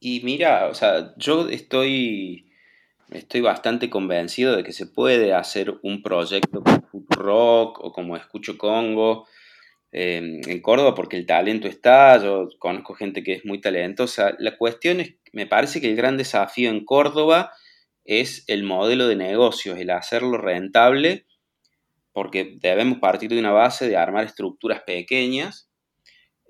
Y 0.00 0.20
mira, 0.20 0.66
o 0.66 0.74
sea, 0.74 1.14
yo 1.16 1.48
estoy, 1.48 2.50
estoy 3.10 3.40
bastante 3.42 3.90
convencido 3.90 4.56
de 4.56 4.64
que 4.64 4.72
se 4.72 4.86
puede 4.86 5.34
hacer 5.34 5.78
un 5.82 6.02
proyecto 6.02 6.62
como 6.62 7.06
Rock 7.10 7.80
o 7.80 7.92
como 7.92 8.16
Escucho 8.16 8.56
Congo 8.56 9.26
em, 9.92 10.40
en 10.46 10.62
Córdoba 10.62 10.94
porque 10.94 11.16
el 11.16 11.26
talento 11.26 11.68
está, 11.68 12.22
yo 12.22 12.48
conozco 12.58 12.94
gente 12.94 13.22
que 13.22 13.34
es 13.34 13.44
muy 13.44 13.60
talentosa. 13.60 14.34
La 14.38 14.56
cuestión 14.56 15.00
es, 15.00 15.14
me 15.32 15.46
parece 15.46 15.80
que 15.80 15.88
el 15.88 15.96
gran 15.96 16.16
desafío 16.16 16.70
en 16.70 16.84
Córdoba 16.84 17.52
es 18.04 18.44
el 18.48 18.64
modelo 18.64 19.08
de 19.08 19.16
negocios, 19.16 19.78
el 19.78 19.90
hacerlo 19.90 20.38
rentable, 20.38 21.26
porque 22.12 22.56
debemos 22.60 22.98
partir 22.98 23.30
de 23.30 23.38
una 23.38 23.52
base 23.52 23.88
de 23.88 23.96
armar 23.96 24.24
estructuras 24.24 24.82
pequeñas 24.82 25.70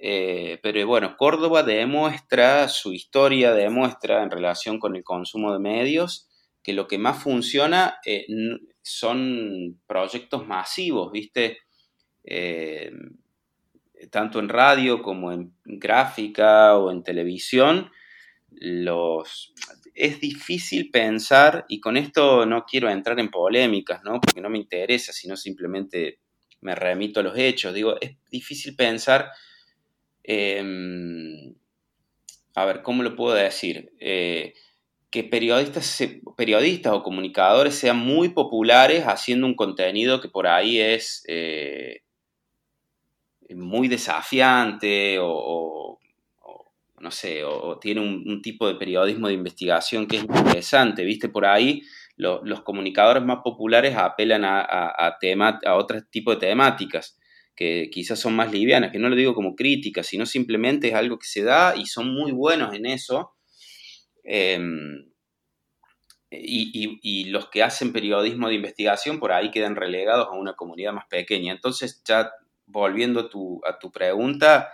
eh, 0.03 0.59
pero 0.63 0.87
bueno, 0.87 1.15
Córdoba 1.19 1.63
demuestra, 1.63 2.69
su 2.69 2.95
historia 2.95 3.53
demuestra 3.53 4.23
en 4.23 4.31
relación 4.31 4.79
con 4.79 4.97
el 4.97 5.05
consumo 5.05 5.53
de 5.53 5.59
medios, 5.59 6.27
que 6.63 6.73
lo 6.73 6.89
que 6.89 6.97
más 6.97 7.23
funciona 7.23 7.99
eh, 8.07 8.27
son 8.81 9.79
proyectos 9.87 10.47
masivos, 10.47 11.13
¿viste? 11.13 11.59
Eh, 12.25 12.91
tanto 14.11 14.39
en 14.39 14.49
radio 14.49 15.03
como 15.03 15.33
en 15.33 15.55
gráfica 15.65 16.77
o 16.77 16.91
en 16.91 17.03
televisión, 17.03 17.91
los, 18.51 19.53
es 19.95 20.21
difícil 20.21 20.91
pensar, 20.91 21.67
y 21.69 21.81
con 21.81 21.97
esto 21.97 22.47
no 22.47 22.65
quiero 22.65 22.91
entrar 22.91 23.19
en 23.21 23.31
polémicas, 23.31 24.03
¿no? 24.05 24.21
Porque 24.21 24.41
no 24.41 24.51
me 24.51 24.59
interesa, 24.59 25.13
sino 25.13 25.37
simplemente 25.37 26.19
me 26.61 26.75
remito 26.75 27.21
a 27.21 27.23
los 27.23 27.37
hechos. 27.39 27.75
Digo, 27.75 27.97
es 28.01 28.17
difícil 28.31 28.77
pensar 28.77 29.31
Em, 30.23 31.55
a 32.55 32.65
ver, 32.65 32.83
¿cómo 32.83 33.03
lo 33.03 33.17
puedo 33.17 33.35
decir? 33.35 33.93
Eh, 34.01 34.55
que 35.11 35.25
periodistas, 35.25 36.05
periodistas 36.37 36.93
o 36.93 37.03
comunicadores 37.03 37.75
sean 37.75 37.97
muy 37.99 38.29
populares 38.31 39.05
haciendo 39.07 39.47
un 39.47 39.57
contenido 39.57 40.21
que 40.21 40.29
por 40.29 40.47
ahí 40.47 40.79
es 40.79 41.25
eh, 41.27 42.03
muy 43.57 43.89
desafiante 43.89 45.19
o, 45.21 45.99
no 47.01 47.11
sé, 47.11 47.45
o, 47.45 47.79
tiene 47.79 48.01
un, 48.01 48.43
tipo 48.43 48.69
de 48.69 48.75
periodismo 48.75 49.29
de 49.29 49.35
investigación 49.35 50.07
que 50.07 50.19
es 50.19 50.25
interesante, 50.25 51.05
¿viste? 51.05 51.29
Por 51.29 51.47
ahí 51.47 51.83
los 52.17 52.63
comunicadores 52.63 53.23
más 53.23 53.39
populares 53.43 53.97
apelan 53.97 54.45
a, 54.45 54.61
a, 54.61 55.19
a 55.65 55.75
otro 55.77 56.03
tipo 56.11 56.33
de 56.33 56.37
temáticas 56.37 57.19
que 57.61 57.91
quizás 57.93 58.19
son 58.19 58.35
más 58.35 58.51
livianas, 58.51 58.91
que 58.91 58.99
no 58.99 59.11
lo 59.11 59.17
digo 59.17 59.35
como 59.35 59.55
crítica, 59.55 60.03
sino 60.03 60.25
simplemente 60.25 60.89
es 60.89 60.95
algo 60.95 61.19
que 61.19 61.27
se 61.27 61.43
da 61.43 61.77
y 61.77 61.85
son 61.85 62.13
muy 62.15 62.33
buenos 62.33 62.75
en 62.75 62.87
eso. 62.87 63.35
Em, 64.25 65.11
y, 66.31 67.25
los 67.25 67.51
que 67.51 67.63
hacen 67.63 67.93
periodismo 67.93 68.49
de 68.49 68.55
investigación 68.55 69.21
por 69.21 69.33
ahí 69.33 69.51
quedan 69.51 69.77
relegados 69.77 70.29
a 70.29 70.39
una 70.39 70.55
comunidad 70.55 70.95
más 70.95 71.07
pequeña. 71.09 71.53
Entonces, 71.53 72.03
ya 72.07 72.31
volviendo 72.71 73.21
a 73.21 73.29
tu, 73.29 73.61
a 73.67 73.79
tu 73.79 73.91
pregunta, 73.91 74.71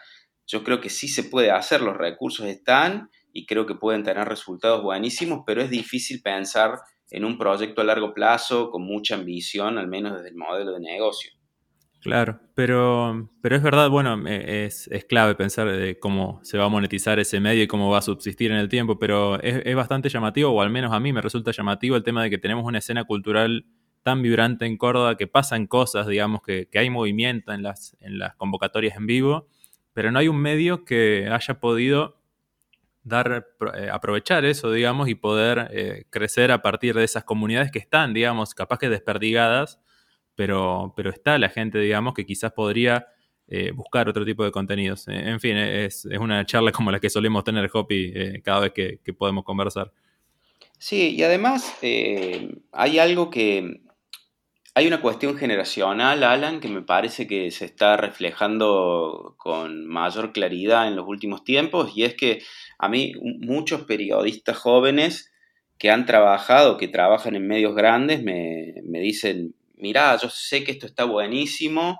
yo 0.46 0.62
creo 0.62 0.80
que 0.80 0.90
sí 0.90 1.08
se 1.08 1.24
puede 1.24 1.50
hacer, 1.50 1.80
los 1.80 1.96
recursos 1.96 2.46
están 2.46 3.10
y 3.32 3.46
creo 3.46 3.66
que 3.66 3.74
pueden 3.74 4.04
tener 4.04 4.26
resultados 4.28 4.82
buenísimos, 4.82 5.42
pero 5.46 5.60
es 5.60 5.70
difícil 5.70 6.22
pensar 6.22 6.78
en 7.10 7.24
un 7.24 7.38
proyecto 7.38 7.80
a 7.80 7.84
largo 7.84 8.14
plazo 8.14 8.70
con 8.70 8.82
mucha 8.82 9.14
ambición, 9.14 9.78
al 9.78 9.88
menos 9.88 10.14
desde 10.16 10.30
el 10.30 10.36
modelo 10.36 10.72
de 10.72 10.80
negocio. 10.80 11.32
Claro, 12.00 12.38
pero, 12.54 13.30
pero 13.42 13.56
es 13.56 13.62
verdad, 13.62 13.90
bueno, 13.90 14.28
es, 14.28 14.88
clave 15.08 15.34
pensar 15.34 15.68
de 15.68 15.98
cómo 15.98 16.38
se 16.44 16.56
va 16.56 16.66
a 16.66 16.68
monetizar 16.68 17.18
ese 17.18 17.40
medio 17.40 17.64
y 17.64 17.66
cómo 17.66 17.90
va 17.90 17.98
a 17.98 18.02
subsistir 18.02 18.52
en 18.52 18.58
el 18.58 18.68
tiempo, 18.68 18.96
pero 18.98 19.40
es, 19.42 19.74
bastante 19.74 20.08
llamativo, 20.08 20.50
o 20.50 20.62
al 20.62 20.70
menos 20.70 20.92
a 20.92 21.00
mí 21.00 21.12
me 21.12 21.20
resulta 21.20 21.50
llamativo 21.50 21.96
el 21.96 22.04
tema 22.04 22.22
de 22.22 22.30
que 22.30 22.38
tenemos 22.38 22.64
una 22.64 22.78
escena 22.78 23.02
cultural 23.04 23.66
tan 24.06 24.22
vibrante 24.22 24.66
en 24.66 24.76
Córdoba 24.76 25.16
que 25.16 25.26
pasan 25.26 25.66
cosas, 25.66 26.06
digamos, 26.06 26.40
que, 26.40 26.68
hay 26.74 26.90
movimiento 26.90 27.52
en 27.52 27.64
las, 27.64 27.96
convocatorias 28.36 28.96
en 28.96 29.06
vivo, 29.08 29.48
pero 29.94 30.12
no 30.12 30.20
hay 30.20 30.28
un 30.28 30.36
medio 30.36 30.84
que 30.84 31.28
haya 31.28 31.58
podido 31.58 32.16
dar, 33.02 33.48
eh, 33.76 33.90
aprovechar 33.90 34.44
eso, 34.44 34.70
digamos, 34.70 35.08
y 35.08 35.16
poder 35.16 35.70
eh, 35.72 36.04
crecer 36.08 36.52
a 36.52 36.62
partir 36.62 36.94
de 36.94 37.02
esas 37.02 37.24
comunidades 37.24 37.72
que 37.72 37.80
están, 37.80 38.14
digamos, 38.14 38.54
capaz 38.54 38.78
que 38.78 38.88
desperdigadas 38.88 39.80
pero, 40.36 40.94
está 41.12 41.36
la 41.36 41.48
gente, 41.48 41.80
digamos, 41.80 42.14
que 42.14 42.24
quizás 42.24 42.52
podría 42.52 43.08
eh, 43.48 43.72
buscar 43.72 44.08
otro 44.08 44.24
tipo 44.24 44.44
de 44.44 44.52
contenidos. 44.52 45.08
En 45.08 45.40
fin, 45.40 45.56
es, 45.56 46.04
una 46.04 46.46
charla 46.46 46.70
como 46.70 46.92
la 46.92 47.00
que 47.00 47.10
solemos 47.10 47.42
tener, 47.42 47.68
Hopi, 47.72 48.40
cada 48.44 48.60
vez 48.60 48.72
que, 48.72 49.12
podemos 49.14 49.42
conversar. 49.42 49.90
Sí, 50.78 51.16
y 51.16 51.24
además 51.24 51.76
hay 52.70 52.98
algo 53.00 53.30
que... 53.30 53.80
Hay 54.78 54.86
una 54.86 55.00
cuestión 55.00 55.38
generacional, 55.38 56.22
Alan, 56.22 56.60
que 56.60 56.68
me 56.68 56.82
parece 56.82 57.26
que 57.26 57.50
se 57.50 57.64
está 57.64 57.96
reflejando 57.96 59.34
con 59.38 59.86
mayor 59.86 60.34
claridad 60.34 60.86
en 60.86 60.96
los 60.96 61.08
últimos 61.08 61.44
tiempos, 61.44 61.92
y 61.96 62.04
es 62.04 62.14
que 62.14 62.42
a 62.78 62.90
mí 62.90 63.14
muchos 63.40 63.84
periodistas 63.84 64.58
jóvenes 64.58 65.32
que 65.78 65.90
han 65.90 66.04
trabajado, 66.04 66.76
que 66.76 66.88
trabajan 66.88 67.36
en 67.36 67.46
medios 67.46 67.74
grandes, 67.74 68.22
me, 68.22 68.74
me 68.84 69.00
dicen, 69.00 69.54
mirá, 69.76 70.14
yo 70.18 70.28
sé 70.28 70.62
que 70.62 70.72
esto 70.72 70.84
está 70.84 71.04
buenísimo, 71.04 71.98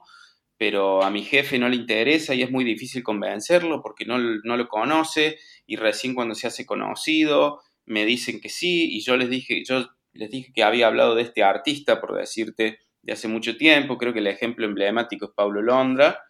pero 0.59 1.03
a 1.03 1.11
mi 1.11 1.23
jefe 1.23 1.59
no 1.59 1.71
le 1.71 1.77
interesa 1.77 2.35
y 2.35 2.43
es 2.43 2.51
muy 2.51 2.65
difícil 2.65 3.03
convencerlo 3.03 3.81
porque 3.81 4.05
no, 4.05 4.19
lo 4.19 4.69
conoce 4.69 5.39
y 5.67 5.77
recién 5.77 6.15
cuando 6.15 6.35
se 6.35 6.47
hace 6.47 6.67
conocido 6.67 7.63
me 7.87 8.05
dicen 8.05 8.39
que 8.39 8.51
sí 8.51 8.95
y 8.95 9.01
yo 9.01 9.17
les 9.17 9.31
dije, 9.31 9.63
yo 9.67 9.96
les 10.17 10.31
dije 10.31 10.53
que 10.53 10.63
había 10.63 10.87
hablado 10.87 11.15
de 11.15 11.23
este 11.23 11.43
artista, 11.43 12.01
por 12.01 12.17
decirte, 12.17 12.79
de 13.03 13.13
hace 13.13 13.29
mucho 13.29 13.57
tiempo, 13.57 13.99
creo 13.99 14.13
que 14.13 14.19
el 14.19 14.27
ejemplo 14.27 14.67
emblemático 14.67 15.27
es 15.27 15.31
Pablo 15.35 15.63
Londra. 15.63 16.25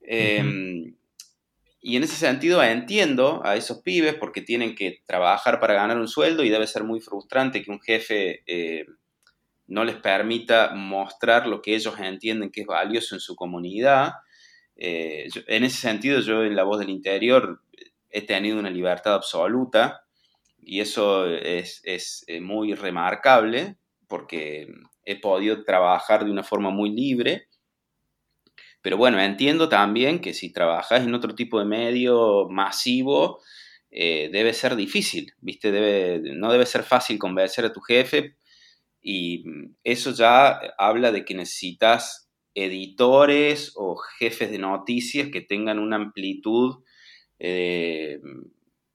Em, 0.00 0.96
y 1.80 1.96
en 1.96 2.02
ese 2.02 2.16
sentido 2.16 2.62
entiendo 2.62 3.40
a 3.44 3.56
esos 3.56 3.82
pibes 3.82 4.14
porque 4.14 4.42
tienen 4.42 4.74
que 4.74 5.00
trabajar 5.06 5.60
para 5.60 5.74
ganar 5.74 5.98
un 5.98 6.08
sueldo 6.08 6.42
y 6.42 6.50
debe 6.50 6.66
ser 6.66 6.84
muy 6.84 7.00
frustrante 7.00 7.62
que 7.62 7.70
un 7.70 7.80
jefe 7.80 8.42
eh, 8.46 8.86
no 9.66 9.84
les 9.84 9.96
permita 9.96 10.74
mostrar 10.74 11.46
lo 11.46 11.62
que 11.62 11.74
ellos 11.74 11.98
entienden 11.98 12.50
que 12.50 12.62
es 12.62 12.66
valioso 12.66 13.14
en 13.14 13.20
su 13.20 13.36
comunidad. 13.36 14.12
Eh, 14.76 15.28
en 15.46 15.64
ese 15.64 15.78
sentido, 15.78 16.20
yo 16.20 16.44
en 16.44 16.56
La 16.56 16.64
Voz 16.64 16.80
del 16.80 16.90
Interior 16.90 17.60
he 18.10 18.22
tenido 18.22 18.58
una 18.58 18.70
libertad 18.70 19.14
absoluta 19.14 20.02
y 20.62 20.80
eso 20.80 21.26
es, 21.26 22.24
eh, 22.26 22.40
muy 22.40 22.74
remarcable 22.74 23.76
porque 24.08 24.68
he 25.04 25.20
podido 25.20 25.64
trabajar 25.64 26.24
de 26.24 26.30
una 26.30 26.44
forma 26.44 26.70
muy 26.70 26.90
libre. 26.90 27.48
Pero 28.80 28.96
bueno, 28.96 29.20
entiendo 29.20 29.68
también 29.68 30.20
que 30.20 30.34
si 30.34 30.52
trabajas 30.52 31.02
en 31.04 31.14
otro 31.14 31.34
tipo 31.34 31.58
de 31.58 31.64
medio 31.64 32.48
masivo, 32.48 33.40
eh, 33.90 34.30
debe 34.32 34.52
ser 34.54 34.76
difícil, 34.76 35.32
¿viste? 35.40 35.70
Debe, 35.70 36.34
no 36.34 36.50
debe 36.52 36.66
ser 36.66 36.82
fácil 36.82 37.18
convencer 37.18 37.64
a 37.64 37.72
tu 37.72 37.80
jefe 37.80 38.36
y 39.02 39.42
mm, 39.44 39.76
eso 39.84 40.12
ya 40.12 40.60
habla 40.78 41.12
de 41.12 41.24
que 41.24 41.34
necesitas 41.34 42.30
editores 42.54 43.72
o 43.76 43.96
jefes 43.96 44.50
de 44.50 44.58
noticias 44.58 45.28
que 45.30 45.40
tengan 45.40 45.78
una 45.78 45.96
amplitud, 45.96 46.82
eh, 47.38 48.20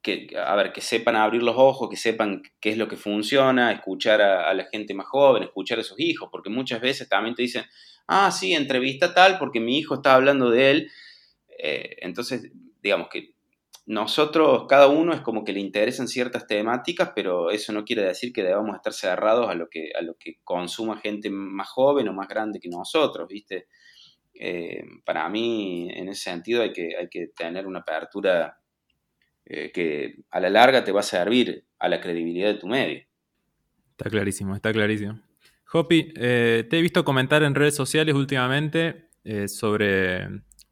que, 0.07 0.37
a 0.37 0.55
ver, 0.55 0.71
que 0.71 0.79
sepan 0.79 1.17
abrir 1.17 1.43
los 1.43 1.55
ojos, 1.57 1.89
que 1.89 1.97
sepan 1.97 2.41
qué 2.61 2.69
es 2.69 2.77
lo 2.77 2.87
que 2.87 2.95
funciona, 2.95 3.73
escuchar 3.73 4.21
a, 4.21 4.53
la 4.53 4.65
gente 4.65 4.93
más 4.93 5.07
joven, 5.07 5.43
escuchar 5.43 5.79
a 5.79 5.83
sus 5.83 5.99
hijos, 5.99 6.29
porque 6.31 6.49
muchas 6.49 6.79
veces 6.79 7.09
también 7.09 7.35
te 7.35 7.41
dicen, 7.41 7.65
ah, 8.07 8.31
sí, 8.31 8.53
entrevista 8.53 9.13
tal 9.13 9.37
porque 9.37 9.59
mi 9.59 9.77
hijo 9.77 9.95
está 9.95 10.15
hablando 10.15 10.49
de 10.49 10.71
él. 10.71 10.91
Eh, 11.59 11.97
entonces, 12.01 12.51
digamos 12.81 13.09
que 13.09 13.33
nosotros, 13.85 14.65
cada 14.69 14.87
uno 14.87 15.13
es 15.13 15.21
como 15.21 15.43
que 15.43 15.51
le 15.51 15.59
interesan 15.59 16.07
ciertas 16.07 16.47
temáticas, 16.47 17.11
pero 17.13 17.51
eso 17.51 17.73
no 17.73 17.83
quiere 17.83 18.03
decir 18.03 18.31
que 18.31 18.43
debamos 18.43 18.75
estar 18.75 18.93
cerrados 18.93 19.49
a 19.49 19.55
lo 19.55 19.69
que, 19.69 19.91
a 19.97 20.01
lo 20.01 20.15
que 20.15 20.39
consuma 20.43 20.99
gente 20.99 21.29
más 21.29 21.69
joven 21.69 22.07
o 22.07 22.13
más 22.13 22.29
grande 22.29 22.59
que 22.59 22.69
nosotros, 22.69 23.27
¿viste? 23.27 23.67
Eh, 24.33 24.83
para 25.03 25.27
mí, 25.27 25.89
en 25.91 26.07
ese 26.09 26.29
sentido, 26.31 26.61
hay 26.61 26.71
que, 26.71 26.95
hay 26.97 27.09
que 27.09 27.27
tener 27.35 27.67
una 27.67 27.79
apertura 27.79 28.57
eh, 29.49 29.71
que 29.71 30.17
a 30.29 30.39
la 30.39 30.49
larga 30.49 30.83
te 30.83 30.91
va 30.91 30.99
a 30.99 31.03
servir 31.03 31.65
a 31.79 31.89
la 31.89 31.99
credibilidad 31.99 32.53
de 32.53 32.59
tu 32.59 32.67
medio. 32.67 33.01
Está 33.91 34.09
clarísimo, 34.09 34.55
está 34.55 34.71
clarísimo. 34.71 35.19
Hopi, 35.73 36.13
eh, 36.15 36.65
te 36.69 36.79
he 36.79 36.81
visto 36.81 37.03
comentar 37.03 37.43
en 37.43 37.55
redes 37.55 37.75
sociales 37.75 38.15
últimamente 38.15 39.09
sobre 39.47 40.25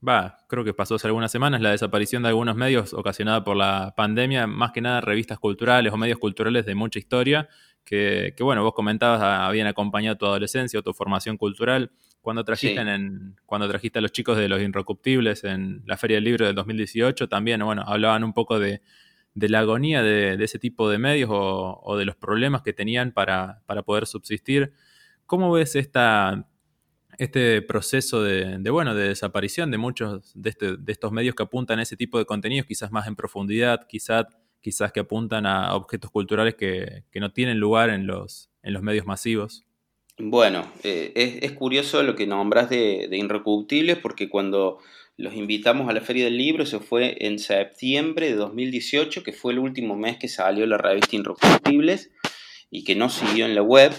va, 0.08 0.38
creo 0.48 0.64
que 0.64 0.74
pasó 0.74 0.96
hace 0.96 1.08
algunas 1.08 1.32
semanas, 1.32 1.62
la 1.62 1.72
desaparición 1.72 2.24
de 2.24 2.30
algunos 2.30 2.56
medios 2.56 2.94
ocasionada 2.94 3.44
por 3.44 3.56
la 3.56 3.94
pandemia, 3.96 4.48
más 4.48 4.72
que 4.72 4.82
nada 4.82 5.02
revistas 5.02 5.40
culturales 5.40 5.92
o 5.92 5.98
medios 5.98 6.20
culturales 6.20 6.66
de 6.66 6.76
mucha 6.76 7.00
historia, 7.00 7.50
que, 7.84 8.34
bueno, 8.40 8.64
vos 8.64 8.74
comentabas, 8.74 9.22
ah, 9.22 9.48
habían 9.48 9.68
acompañado 9.68 10.18
tu 10.18 10.26
adolescencia 10.26 10.80
o 10.80 10.84
tu 10.84 10.94
formación 10.94 11.38
cultural. 11.38 11.92
Cuando 12.26 12.44
trajiste, 12.44 12.82
en, 12.82 13.36
cuando 13.46 13.70
trajiste 13.70 14.00
a 14.00 14.02
los 14.02 14.12
chicos 14.12 14.36
de 14.36 14.50
los 14.50 14.60
Inrecuptibles 14.60 15.44
en 15.44 15.84
la 15.86 15.96
Feria 15.96 16.18
del 16.18 16.24
Libro 16.24 16.48
del 16.48 16.56
2018, 16.56 17.30
también, 17.30 17.64
bueno, 17.64 17.84
hablaban 17.86 18.24
un 18.24 18.34
poco 18.34 18.58
de, 18.58 18.82
de 19.36 19.48
la 19.48 19.60
agonía 19.60 20.02
de, 20.02 20.44
ese 20.44 20.58
tipo 20.58 20.90
de 20.90 20.98
medios 20.98 21.30
o, 21.32 21.96
de 22.00 22.04
los 22.04 22.16
problemas 22.16 22.64
que 22.64 22.74
tenían 22.74 23.12
para, 23.12 23.62
poder 23.86 24.08
subsistir. 24.08 24.74
¿Cómo 25.28 25.52
ves 25.52 25.76
esta, 25.76 26.50
este 27.20 27.62
proceso 27.62 28.24
de, 28.24 28.58
bueno, 28.72 28.96
de 28.96 29.10
desaparición 29.10 29.70
de 29.70 29.78
muchos 29.78 30.34
este, 30.44 30.78
de, 30.78 30.92
estos 30.92 31.12
medios 31.12 31.36
que 31.36 31.44
apuntan 31.44 31.78
a 31.78 31.84
ese 31.84 31.96
tipo 31.96 32.18
de 32.18 32.26
contenidos, 32.26 32.66
quizás 32.66 32.92
más 32.92 33.06
en 33.06 33.16
profundidad, 33.16 33.86
quizás, 33.88 34.26
quizás 34.62 34.92
que 34.92 35.02
apuntan 35.02 35.46
a 35.46 35.76
objetos 35.76 36.10
culturales 36.10 36.56
que, 36.56 37.04
no 37.14 37.32
tienen 37.32 37.60
lugar 37.60 37.92
en 37.92 38.08
los, 38.08 38.50
en 38.64 38.74
los 38.74 38.82
medios 38.82 39.06
masivos? 39.06 39.65
Bueno, 40.18 40.72
eh, 40.84 41.40
es, 41.42 41.52
curioso 41.52 42.02
lo 42.02 42.16
que 42.16 42.26
nombras 42.26 42.70
de, 42.70 43.10
de 43.10 44.00
porque 44.02 44.30
cuando 44.30 44.80
los 45.18 45.36
invitamos 45.36 45.90
a 45.90 45.94
la 45.94 46.00
Feria 46.00 46.24
del 46.26 46.38
Libro, 46.38 46.64
eso 46.64 46.80
fue 46.80 47.18
en 47.20 47.38
septiembre 47.38 48.28
de 48.28 48.36
2018, 48.36 49.24
que 49.24 49.34
fue 49.34 49.52
el 49.52 49.60
último 49.60 49.98
mes 49.98 50.18
que 50.18 50.30
salió 50.30 50.66
la 50.68 50.78
revista 50.78 51.18
Irrecuptibles 51.18 52.12
y 52.70 52.86
que 52.86 52.96
no 52.96 53.10
siguió 53.10 53.46
en 53.46 53.56
la 53.56 53.62
web. 53.62 53.92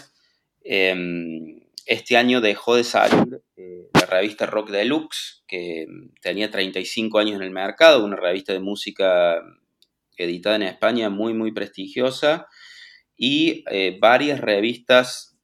Em, 0.64 1.60
este 1.84 2.16
año 2.16 2.40
dejó 2.40 2.76
de 2.76 2.84
salir 2.84 3.42
eh, 3.56 3.88
la 3.92 4.06
revista 4.06 4.46
Rock 4.46 4.70
Deluxe, 4.70 5.44
que 5.46 5.86
tenía 6.22 6.50
35 6.50 7.18
años 7.18 7.36
en 7.36 7.42
el 7.42 7.50
mercado, 7.50 8.02
una 8.02 8.16
revista 8.16 8.54
de 8.54 8.60
música 8.60 9.42
editada 10.16 10.56
en 10.56 10.62
España 10.62 11.10
muy, 11.10 11.34
muy 11.34 11.52
prestigiosa, 11.52 12.46
y 13.18 13.64
eh, 13.70 13.98
varias 14.00 14.40
revistas 14.40 15.35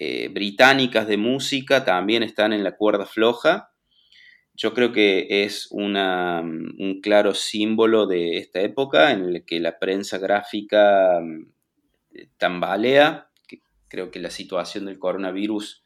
eh, 0.00 0.28
británicas 0.28 1.06
de 1.06 1.16
música 1.16 1.84
también 1.84 2.22
están 2.22 2.52
en 2.52 2.64
la 2.64 2.76
cuerda 2.76 3.06
floja 3.06 3.70
yo 4.60 4.74
creo 4.74 4.92
que 4.92 5.44
es 5.44 5.68
un 5.70 7.00
claro 7.02 7.32
símbolo 7.32 8.06
de 8.06 8.36
esta 8.36 8.60
época 8.60 9.10
en 9.10 9.32
la 9.32 9.40
que 9.40 9.58
la 9.58 9.78
prensa 9.78 10.18
gráfica 10.18 11.18
mm, 11.18 11.46
tambalea. 12.36 13.30
creo 13.88 14.10
que 14.10 14.20
la 14.20 14.28
situación 14.28 14.84
del 14.84 14.98
coronavirus 14.98 15.82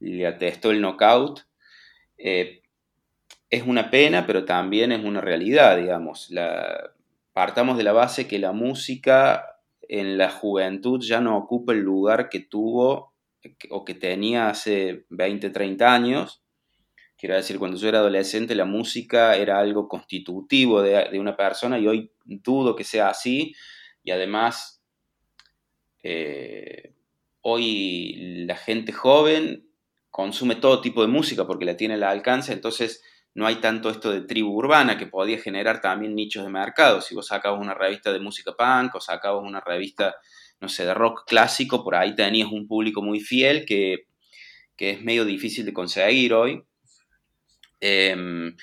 le 0.00 0.26
atestó 0.26 0.72
el 0.72 0.80
knockout. 0.80 1.46
Eh, 2.18 2.62
es 3.48 3.62
una 3.62 3.88
pena, 3.88 4.26
pero 4.26 4.44
también 4.44 4.90
es 4.90 5.04
una 5.04 5.20
realidad, 5.20 5.76
digamos. 5.76 6.32
partamos 7.32 7.78
de 7.78 7.84
la 7.84 7.92
base 7.92 8.26
que 8.26 8.40
la 8.40 8.50
música 8.50 9.60
en 9.88 10.18
la 10.18 10.28
juventud 10.28 11.00
ya 11.00 11.20
no 11.20 11.36
ocupa 11.36 11.72
el 11.72 11.80
lugar 11.80 12.28
que 12.28 12.40
tuvo 12.40 13.11
o 13.70 13.84
que 13.84 13.94
tenía 13.94 14.48
hace 14.48 15.06
20, 15.10 15.50
30 15.50 15.92
años 15.92 16.42
Quiero 17.22 17.36
decir, 17.36 17.60
cuando 17.60 17.76
yo 17.76 17.88
era 17.88 18.00
adolescente 18.00 18.56
la 18.56 18.64
música 18.64 19.36
era 19.36 19.60
algo 19.60 19.86
constitutivo 19.86 20.82
de, 20.82 21.20
una 21.20 21.36
persona 21.36 21.78
y 21.78 21.86
hoy 21.86 22.10
dudo 22.24 22.74
que 22.74 22.82
sea 22.82 23.10
así. 23.10 23.54
Y 24.02 24.10
además, 24.10 24.82
eh, 26.02 26.96
hoy 27.42 28.44
la 28.44 28.56
gente 28.56 28.90
joven 28.90 29.68
consume 30.10 30.56
todo 30.56 30.80
tipo 30.80 31.00
de 31.00 31.06
música 31.06 31.46
porque 31.46 31.64
la 31.64 31.76
tiene 31.76 31.94
al 31.94 32.02
alcance, 32.02 32.52
entonces 32.52 33.04
no 33.34 33.46
hay 33.46 33.60
tanto 33.60 33.88
esto 33.88 34.10
de 34.10 34.22
tribu 34.22 34.56
urbana 34.56 34.98
que 34.98 35.06
podía 35.06 35.38
generar 35.38 35.80
también 35.80 36.16
nichos 36.16 36.42
de 36.42 36.50
mercado. 36.50 37.00
Si 37.02 37.14
vos 37.14 37.28
sacabas 37.28 37.60
una 37.60 37.74
revista 37.74 38.12
de 38.12 38.18
música 38.18 38.50
punk 38.58 38.96
o 38.96 39.00
sacabas 39.00 39.44
una 39.44 39.60
revista, 39.60 40.16
no 40.62 40.68
sé, 40.68 40.86
de 40.86 40.94
rock 40.94 41.24
clásico, 41.26 41.82
por 41.82 41.96
ahí 41.96 42.14
tenías 42.14 42.48
un 42.50 42.68
público 42.68 43.02
muy 43.02 43.20
fiel 43.20 43.66
que, 43.66 44.06
que 44.76 44.90
es 44.90 45.02
medio 45.02 45.24
difícil 45.24 45.66
de 45.66 45.72
conseguir 45.72 46.32
hoy. 46.32 46.62
Em, 47.80 48.56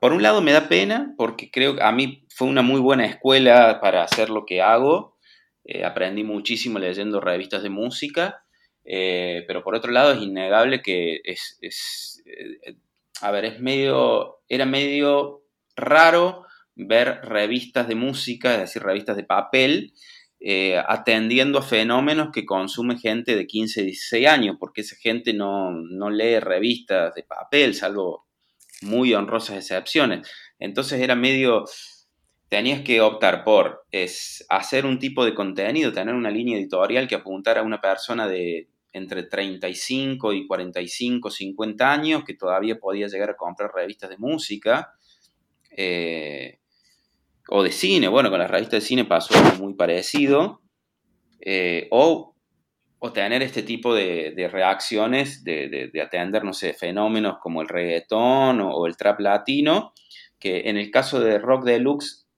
por 0.00 0.12
un 0.12 0.22
lado 0.22 0.40
me 0.40 0.52
da 0.52 0.68
pena 0.68 1.14
porque 1.18 1.50
creo 1.50 1.74
que 1.74 1.82
a 1.82 1.90
mí 1.90 2.26
fue 2.28 2.46
una 2.46 2.62
muy 2.62 2.80
buena 2.80 3.06
escuela 3.06 3.80
para 3.80 4.04
hacer 4.04 4.30
lo 4.30 4.46
que 4.46 4.62
hago. 4.62 5.18
Eh, 5.64 5.84
aprendí 5.84 6.22
muchísimo 6.22 6.78
leyendo 6.78 7.20
revistas 7.20 7.62
de 7.62 7.70
música, 7.70 8.44
eh, 8.84 9.44
pero 9.46 9.64
por 9.64 9.74
otro 9.74 9.90
lado 9.90 10.12
es 10.12 10.22
innegable 10.22 10.80
que 10.80 11.20
es, 11.24 12.22
eh, 12.24 12.76
a 13.20 13.30
ver, 13.32 13.44
es 13.44 13.60
medio, 13.60 14.42
era 14.48 14.64
medio 14.64 15.44
raro 15.74 16.46
ver 16.74 17.20
revistas 17.22 17.88
de 17.88 17.94
música, 17.94 18.54
es 18.54 18.60
decir, 18.60 18.82
revistas 18.82 19.16
de 19.16 19.24
papel, 19.24 19.92
atendiendo 20.88 21.58
a 21.58 21.62
fenómenos 21.62 22.30
que 22.32 22.44
consume 22.44 22.98
gente 22.98 23.36
de 23.36 23.46
15, 23.46 23.82
16 23.82 24.26
años, 24.26 24.56
porque 24.58 24.80
esa 24.80 24.96
gente 24.96 25.32
no, 25.32 25.70
no 25.70 26.10
lee 26.10 26.40
revistas 26.40 27.14
de 27.14 27.22
papel, 27.22 27.74
salvo 27.74 28.26
muy 28.82 29.14
honrosas 29.14 29.56
excepciones. 29.56 30.28
Entonces 30.58 31.00
era 31.00 31.14
medio, 31.14 31.64
tenías 32.48 32.82
que 32.82 33.00
optar 33.00 33.44
por 33.44 33.84
es, 33.90 34.44
hacer 34.48 34.86
un 34.86 34.98
tipo 34.98 35.24
de 35.24 35.34
contenido, 35.34 35.92
tener 35.92 36.14
una 36.14 36.30
línea 36.30 36.58
editorial 36.58 37.08
que 37.08 37.14
apuntara 37.14 37.60
a 37.60 37.64
una 37.64 37.80
persona 37.80 38.28
de 38.28 38.68
entre 38.92 39.22
35 39.22 40.34
y 40.34 40.46
45, 40.46 41.30
50 41.30 41.92
años 41.92 42.24
que 42.24 42.34
todavía 42.34 42.78
podía 42.78 43.06
llegar 43.06 43.30
a 43.30 43.36
comprar 43.36 43.72
revistas 43.74 44.10
de 44.10 44.18
música 44.18 44.92
eh, 45.70 46.58
o 47.54 47.62
de 47.62 47.70
cine. 47.70 48.08
Bueno, 48.08 48.30
con 48.30 48.38
las 48.38 48.50
revistas 48.50 48.82
de 48.82 48.86
cine 48.86 49.04
pasó 49.04 49.34
algo 49.36 49.64
muy 49.64 49.74
parecido. 49.74 50.60
Eh, 51.40 51.88
o 51.90 52.32
o 53.04 53.12
tener 53.12 53.42
este 53.42 53.64
tipo 53.64 53.96
de, 53.96 54.48
reacciones, 54.52 55.42
de, 55.42 55.90
atender, 56.00 56.44
no 56.44 56.52
sé, 56.52 56.72
fenómenos 56.72 57.38
como 57.40 57.60
el 57.60 57.66
reggaetón 57.66 58.60
o, 58.60 58.86
el 58.86 58.96
trap 58.96 59.18
latino, 59.18 59.92
que 60.38 60.68
en 60.68 60.76
el 60.76 60.92
caso 60.92 61.18
de 61.18 61.40
Rock 61.40 61.64
Deluxe, 61.64 62.28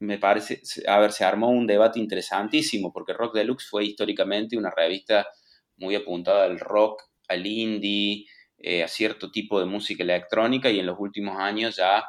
me 0.00 0.18
parece, 0.18 0.60
a 0.88 0.98
ver, 0.98 1.12
se 1.12 1.24
armó 1.24 1.50
un 1.50 1.68
debate 1.68 2.00
interesantísimo, 2.00 2.92
porque 2.92 3.12
Rock 3.12 3.36
Deluxe 3.36 3.68
fue 3.68 3.84
históricamente 3.84 4.56
una 4.56 4.72
revista 4.76 5.28
muy 5.76 5.94
apuntada 5.94 6.46
al 6.46 6.58
rock, 6.58 7.04
al 7.28 7.46
indie, 7.46 8.26
eh, 8.58 8.82
a 8.82 8.88
cierto 8.88 9.30
tipo 9.30 9.60
de 9.60 9.66
música 9.66 10.02
electrónica, 10.02 10.68
y 10.68 10.80
en 10.80 10.86
los 10.86 10.96
últimos 10.98 11.38
años 11.38 11.76
ya 11.76 12.04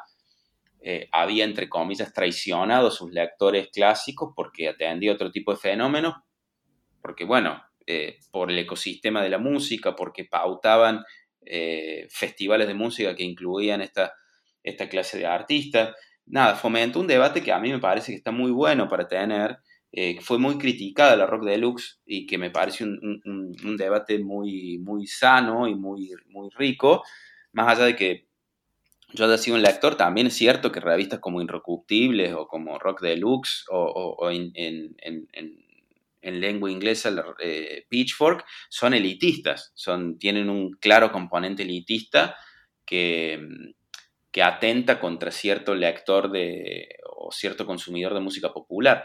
eh, 0.80 1.08
había, 1.10 1.44
entre 1.44 1.68
comillas, 1.68 2.12
traicionado 2.12 2.88
a 2.88 2.92
sus 2.92 3.10
lectores 3.10 3.68
clásicos 3.72 4.32
porque 4.34 4.68
atendía 4.68 5.12
otro 5.12 5.30
tipo 5.30 5.52
de 5.52 5.58
fenómenos, 5.58 6.14
porque 7.02 7.24
bueno, 7.24 7.62
eh, 7.86 8.18
por 8.30 8.50
el 8.50 8.58
ecosistema 8.58 9.22
de 9.22 9.30
la 9.30 9.38
música, 9.38 9.96
porque 9.96 10.24
pautaban 10.24 11.04
eh, 11.44 12.06
festivales 12.10 12.68
de 12.68 12.74
música 12.74 13.16
que 13.16 13.24
incluían 13.24 13.80
esta, 13.80 14.12
esta 14.62 14.88
clase 14.88 15.18
de 15.18 15.26
artistas. 15.26 15.94
Nada, 16.26 16.54
fomentó 16.54 17.00
un 17.00 17.06
debate 17.06 17.42
que 17.42 17.52
a 17.52 17.58
mí 17.58 17.70
me 17.70 17.80
parece 17.80 18.12
que 18.12 18.18
está 18.18 18.30
muy 18.30 18.50
bueno 18.50 18.88
para 18.88 19.08
tener. 19.08 19.58
Fue 20.20 20.38
muy 20.38 20.58
criticada 20.58 21.16
la 21.16 21.24
Rock 21.26 21.44
Deluxe 21.44 22.00
y 22.04 22.26
que 22.26 22.36
me 22.36 22.50
parece 22.50 22.84
un, 22.84 23.22
un, 23.24 23.76
debate 23.78 24.18
muy, 24.18 24.78
muy 24.78 25.06
sano 25.06 25.66
y 25.66 25.74
muy, 25.74 26.10
muy 26.28 26.50
rico, 26.50 27.02
más 27.52 27.68
allá 27.68 27.86
de 27.86 27.96
que 27.96 28.27
yo 29.12 29.24
haya 29.24 29.38
sido 29.38 29.56
un 29.56 29.62
lector, 29.62 29.96
también 29.96 30.26
es 30.26 30.34
cierto 30.34 30.70
que 30.70 30.80
revistas 30.80 31.20
como 31.20 31.40
Irrecuptibles 31.42 32.34
o 32.34 32.46
como 32.46 32.78
Rock 32.78 33.00
Deluxe 33.00 33.64
o, 33.70 34.30
en, 34.30 34.52
en 36.22 36.40
lengua 36.40 36.70
inglesa, 36.70 37.12
eh, 37.40 37.86
Pitchfork, 37.88 38.44
son 38.68 38.94
elitistas, 38.94 39.72
son, 39.74 40.18
tienen 40.18 40.50
un 40.50 40.72
claro 40.72 41.12
componente 41.12 41.62
elitista 41.62 42.36
que, 42.84 43.40
que 44.30 44.42
atenta 44.42 45.00
contra 45.00 45.30
cierto 45.30 45.74
lector 45.74 46.30
de, 46.30 46.88
o 47.16 47.30
cierto 47.32 47.66
consumidor 47.66 48.14
de 48.14 48.20
música 48.20 48.52
popular. 48.52 49.04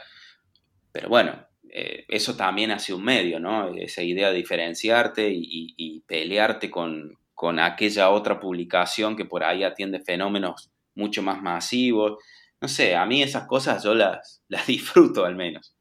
Pero 0.92 1.10
bueno, 1.10 1.48
eh, 1.70 2.06
eso 2.08 2.36
también 2.36 2.72
hace 2.72 2.94
un 2.94 3.04
medio, 3.04 3.40
¿no? 3.40 3.74
Esa 3.76 4.04
idea 4.04 4.30
de 4.30 4.38
diferenciarte 4.38 5.32
y, 5.34 6.04
pelearte 6.08 6.70
con, 6.70 7.18
con, 7.44 7.60
aquella 7.60 8.10
otra 8.10 8.40
publicación 8.40 9.16
que 9.16 9.26
por 9.26 9.44
ahí 9.44 9.64
atiende 9.64 10.00
fenómenos 10.00 10.72
mucho 10.96 11.22
más 11.22 11.42
masivos. 11.42 12.18
No 12.62 12.68
sé, 12.68 12.96
a 12.96 13.06
mí 13.06 13.22
esas 13.22 13.46
cosas 13.48 13.84
yo 13.84 13.94
las, 13.94 14.44
las 14.48 14.66
disfruto 14.68 15.26
al 15.26 15.36
menos. 15.36 15.76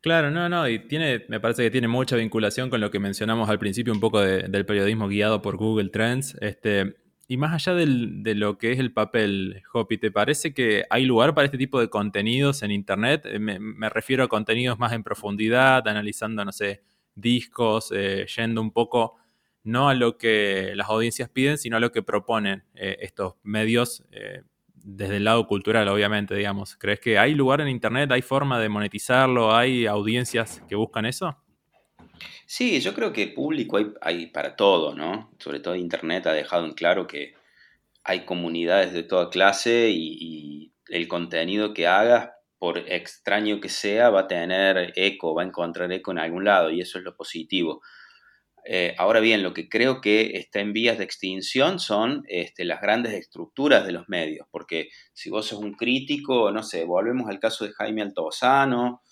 Claro, 0.00 0.30
no, 0.30 0.48
no, 0.50 0.68
y 0.68 0.80
tiene, 0.80 1.24
me 1.28 1.40
parece 1.40 1.62
que 1.62 1.70
tiene 1.70 1.88
mucha 1.88 2.16
vinculación 2.16 2.68
con 2.68 2.80
lo 2.80 2.90
que 2.90 2.98
mencionamos 2.98 3.48
al 3.48 3.58
principio 3.58 3.92
un 3.92 4.00
poco 4.00 4.20
del 4.20 4.66
periodismo 4.66 5.08
guiado 5.08 5.40
por 5.40 5.56
Google 5.56 5.88
Trends. 5.88 6.36
Este, 6.42 6.96
y 7.26 7.38
más 7.38 7.54
allá 7.54 7.74
de 7.74 8.34
lo 8.34 8.58
que 8.58 8.72
es 8.72 8.78
el 8.78 8.92
papel, 8.92 9.62
Hopi, 9.72 9.96
¿te 9.96 10.10
parece 10.10 10.52
que 10.52 10.84
hay 10.90 11.06
lugar 11.06 11.34
para 11.34 11.46
este 11.46 11.56
tipo 11.56 11.80
de 11.80 11.88
contenidos 11.88 12.62
en 12.62 12.70
Internet? 12.70 13.22
Eh, 13.24 13.38
me, 13.38 13.88
refiero 13.88 14.24
a 14.24 14.28
contenidos 14.28 14.78
más 14.78 14.92
en 14.92 15.02
profundidad, 15.02 15.88
analizando, 15.88 16.44
no 16.44 16.52
sé, 16.52 16.82
discos, 17.14 17.90
eh, 17.94 18.26
yendo 18.36 18.60
un 18.60 18.72
poco 18.72 19.16
no 19.64 19.88
a 19.88 19.94
lo 19.94 20.16
que 20.18 20.72
las 20.76 20.88
audiencias 20.88 21.28
piden, 21.28 21.58
sino 21.58 21.76
a 21.76 21.80
lo 21.80 21.90
que 21.90 22.02
proponen 22.02 22.64
eh, 22.74 22.98
estos 23.00 23.34
medios 23.42 24.04
desde 24.84 25.16
el 25.16 25.24
lado 25.24 25.46
cultural, 25.46 25.88
obviamente, 25.88 26.34
digamos. 26.34 26.76
¿Crees 26.76 27.00
que 27.00 27.18
hay 27.18 27.34
lugar 27.34 27.60
en 27.62 27.68
Internet, 27.68 28.12
hay 28.12 28.22
forma 28.22 28.60
de 28.60 28.68
monetizarlo, 28.68 29.56
hay 29.56 29.86
audiencias 29.86 30.62
que 30.68 30.76
buscan 30.76 31.06
eso? 31.06 31.36
Sí, 32.46 32.78
yo 32.80 32.94
creo 32.94 33.12
que 33.12 33.28
público 33.28 33.78
hay, 34.00 34.26
para 34.26 34.56
todo, 34.56 34.94
¿no? 34.94 35.30
Sobre 35.38 35.60
todo 35.60 35.74
Internet 35.74 36.26
ha 36.26 36.32
dejado 36.32 36.66
en 36.66 36.74
claro 36.74 37.06
que 37.06 37.34
hay 38.04 38.26
comunidades 38.26 38.92
de 38.92 39.02
toda 39.02 39.30
clase 39.30 39.90
y, 39.90 40.70
el 40.88 41.08
contenido 41.08 41.72
que 41.72 41.86
hagas 41.86 42.30
por 42.58 42.76
extraño 42.78 43.58
que 43.58 43.70
sea, 43.70 44.10
va 44.10 44.20
a 44.20 44.28
tener 44.28 44.92
eco, 44.96 45.34
va 45.34 45.42
a 45.42 45.46
encontrar 45.46 45.90
eco 45.90 46.12
en 46.12 46.18
algún 46.18 46.44
lado 46.44 46.70
y 46.70 46.82
eso 46.82 46.98
es 46.98 47.04
lo 47.04 47.16
positivo. 47.16 47.80
Eh, 48.66 48.94
ahora 48.96 49.20
bien, 49.20 49.42
lo 49.42 49.52
que 49.52 49.68
creo 49.68 50.00
que 50.00 50.38
está 50.38 50.60
en 50.60 50.72
vías 50.72 50.96
de 50.96 51.04
extinción 51.04 51.78
son 51.78 52.24
este, 52.28 52.64
las 52.64 52.80
grandes 52.80 53.12
estructuras 53.12 53.84
de 53.84 53.92
los 53.92 54.08
medios, 54.08 54.46
porque 54.50 54.88
si 55.12 55.28
vos 55.28 55.46
sos 55.46 55.58
un 55.58 55.74
crítico, 55.74 56.50
no 56.50 56.62
sé, 56.62 56.84
volvemos 56.84 57.28
al 57.28 57.38
caso 57.38 57.66
de 57.66 57.72
Jaime 57.72 58.00
Altozano, 58.00 59.02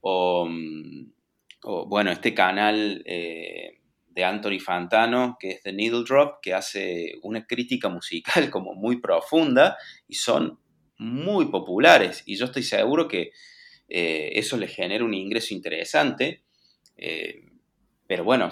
o, 0.00 0.46
mm, 0.48 1.12
bueno, 1.88 2.10
este 2.10 2.34
canal 2.34 3.02
eh, 3.06 3.78
de 4.08 4.24
Anthony 4.24 4.58
Fantano, 4.58 5.36
que 5.38 5.50
es 5.50 5.62
The 5.62 5.72
Needle 5.72 6.04
Drop, 6.04 6.40
que 6.42 6.54
hace 6.54 7.14
una 7.22 7.46
crítica 7.46 7.88
musical 7.88 8.50
como 8.50 8.74
muy 8.74 9.00
profunda 9.00 9.76
y 10.08 10.14
son 10.14 10.58
muy 10.98 11.46
populares. 11.46 12.24
Y 12.26 12.36
yo 12.36 12.46
estoy 12.46 12.62
seguro 12.64 13.06
que 13.06 13.30
eh, 13.88 14.30
eso 14.34 14.56
les 14.56 14.74
genera 14.74 15.04
un 15.04 15.14
ingreso 15.14 15.54
interesante. 15.54 16.42
pero 18.08 18.24
bueno, 18.24 18.48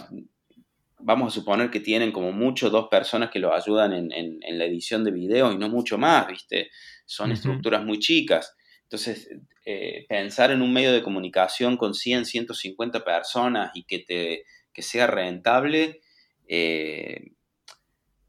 vamos 1.04 1.32
a 1.32 1.38
suponer 1.38 1.70
que 1.70 1.80
tienen 1.80 2.12
como 2.12 2.32
mucho 2.32 2.70
dos 2.70 2.88
personas 2.88 3.30
que 3.30 3.38
lo 3.38 3.54
ayudan 3.54 3.92
en, 3.92 4.58
la 4.58 4.64
edición 4.64 5.04
de 5.04 5.10
videos 5.10 5.54
y 5.54 5.58
no 5.58 5.68
mucho 5.68 5.98
más, 5.98 6.26
¿viste? 6.26 6.70
Son 7.04 7.30
estructuras 7.30 7.84
muy 7.84 7.98
chicas. 7.98 8.56
Entonces, 8.84 9.28
eh, 9.66 10.06
pensar 10.08 10.50
en 10.50 10.62
un 10.62 10.72
medio 10.72 10.92
de 10.92 11.02
comunicación 11.02 11.76
con 11.76 11.94
100, 11.94 12.24
150 12.24 13.04
personas 13.04 13.70
y 13.74 13.84
que, 13.84 13.98
te, 13.98 14.44
que 14.72 14.80
sea 14.80 15.06
rentable 15.06 16.00
eh, 16.48 17.32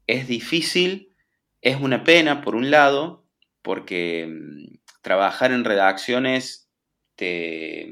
es 0.06 0.28
difícil, 0.28 1.14
es 1.62 1.80
una 1.80 2.04
pena 2.04 2.42
por 2.42 2.54
un 2.54 2.70
lado, 2.70 3.24
porque 3.62 4.26
mm, 4.28 4.78
trabajar 5.00 5.50
en 5.50 5.64
redacciones 5.64 6.68
te, 7.14 7.88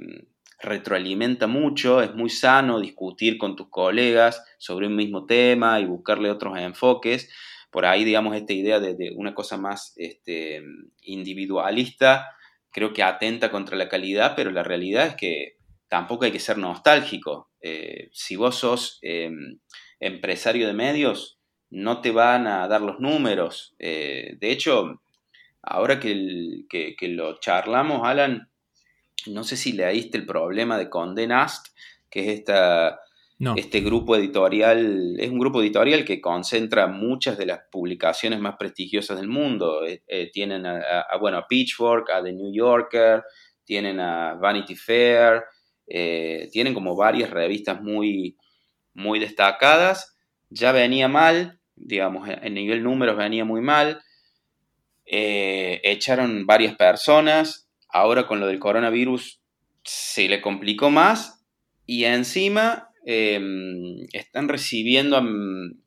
retroalimenta 0.61 1.47
mucho, 1.47 2.03
es 2.03 2.15
muy 2.15 2.31
sano 2.31 2.81
discutir 2.81 3.39
con 3.39 3.57
tus 3.57 3.69
colegas 3.69 4.45
sobre 4.59 4.87
un 4.87 4.97
mismo 4.97 5.27
tema 5.27 5.81
y 5.81 5.85
buscarle 5.85 6.31
otros 6.31 6.59
enfoques. 6.59 7.31
Por 7.71 7.87
ahí, 7.87 8.05
digamos, 8.05 8.37
esta 8.37 8.53
idea 8.53 8.81
de, 8.81 9.13
una 9.17 9.35
cosa 9.35 9.57
más 9.57 9.93
este, 9.97 10.63
individualista 11.03 12.29
creo 12.75 12.93
que 12.93 13.05
atenta 13.05 13.53
contra 13.53 13.77
la 13.77 13.89
calidad, 13.89 14.35
pero 14.35 14.51
la 14.51 14.65
realidad 14.65 15.07
es 15.07 15.15
que 15.15 15.59
tampoco 15.89 16.25
hay 16.25 16.33
que 16.33 16.41
ser 16.41 16.59
nostálgico. 16.59 17.53
Eh, 17.61 18.09
si 18.13 18.35
vos 18.35 18.57
sos 18.57 18.99
em, 19.01 19.61
empresario 20.01 20.67
de 20.67 20.75
medios, 20.75 21.39
no 21.71 22.01
te 22.01 22.11
van 22.11 22.49
a 22.49 22.67
dar 22.67 22.81
los 22.81 22.99
números. 22.99 23.77
Eh, 23.79 24.37
de 24.41 24.51
hecho, 24.51 25.01
ahora 25.63 26.01
que, 26.01 26.65
que, 26.69 27.09
lo 27.09 27.39
charlamos, 27.39 28.01
Alan, 28.05 28.51
no 29.27 29.45
sé 29.45 29.57
si 29.57 29.73
leíste 29.73 30.19
el 30.19 30.27
problema 30.27 30.79
de 30.79 30.91
Condé 30.91 31.27
Nast, 31.27 31.69
que 32.11 32.21
es 32.21 32.39
esta, 32.41 33.01
este 33.57 33.81
grupo 33.81 34.17
editorial, 34.17 35.17
es 35.19 35.31
un 35.31 35.39
grupo 35.39 35.61
editorial 35.61 36.05
que 36.05 36.21
concentra 36.21 36.87
muchas 36.87 37.37
de 37.37 37.47
las 37.47 37.61
publicaciones 37.71 38.39
más 38.41 38.57
prestigiosas 38.57 39.19
del 39.19 39.29
mundo. 39.29 39.85
Eh, 39.85 40.03
eh, 40.07 40.31
tienen 40.33 40.65
a, 40.67 41.05
bueno, 41.21 41.39
a 41.39 41.47
Pitchfork, 41.47 42.11
a 42.11 42.23
The 42.23 42.33
New 42.33 42.53
Yorker, 42.55 43.23
tienen 43.65 43.99
a 44.01 44.35
Vanity 44.35 44.77
Fair, 44.77 45.43
eh, 45.87 46.49
tienen 46.53 46.75
como 46.75 46.97
varias 46.97 47.31
revistas 47.31 47.83
muy, 47.83 48.37
muy 48.95 49.19
destacadas. 49.19 50.17
Ya 50.49 50.73
venía 50.73 51.09
mal, 51.09 51.61
digamos, 51.75 52.29
en 52.29 52.55
nivel 52.55 52.83
números 52.83 53.17
venía 53.17 53.45
muy 53.45 53.61
mal. 53.61 54.01
echaron 55.05 56.47
varias 56.47 56.77
personas, 56.77 57.64
Ahora 57.95 58.27
con 58.27 58.41
lo 58.41 58.49
del 58.49 58.59
coronavirus 58.59 59.41
se 59.85 60.29
le 60.29 60.43
complicó 60.43 60.91
más 60.91 61.47
y 61.87 62.03
encima 62.07 62.89
em, 63.07 64.09
están 64.13 64.49
recibiendo 64.49 65.23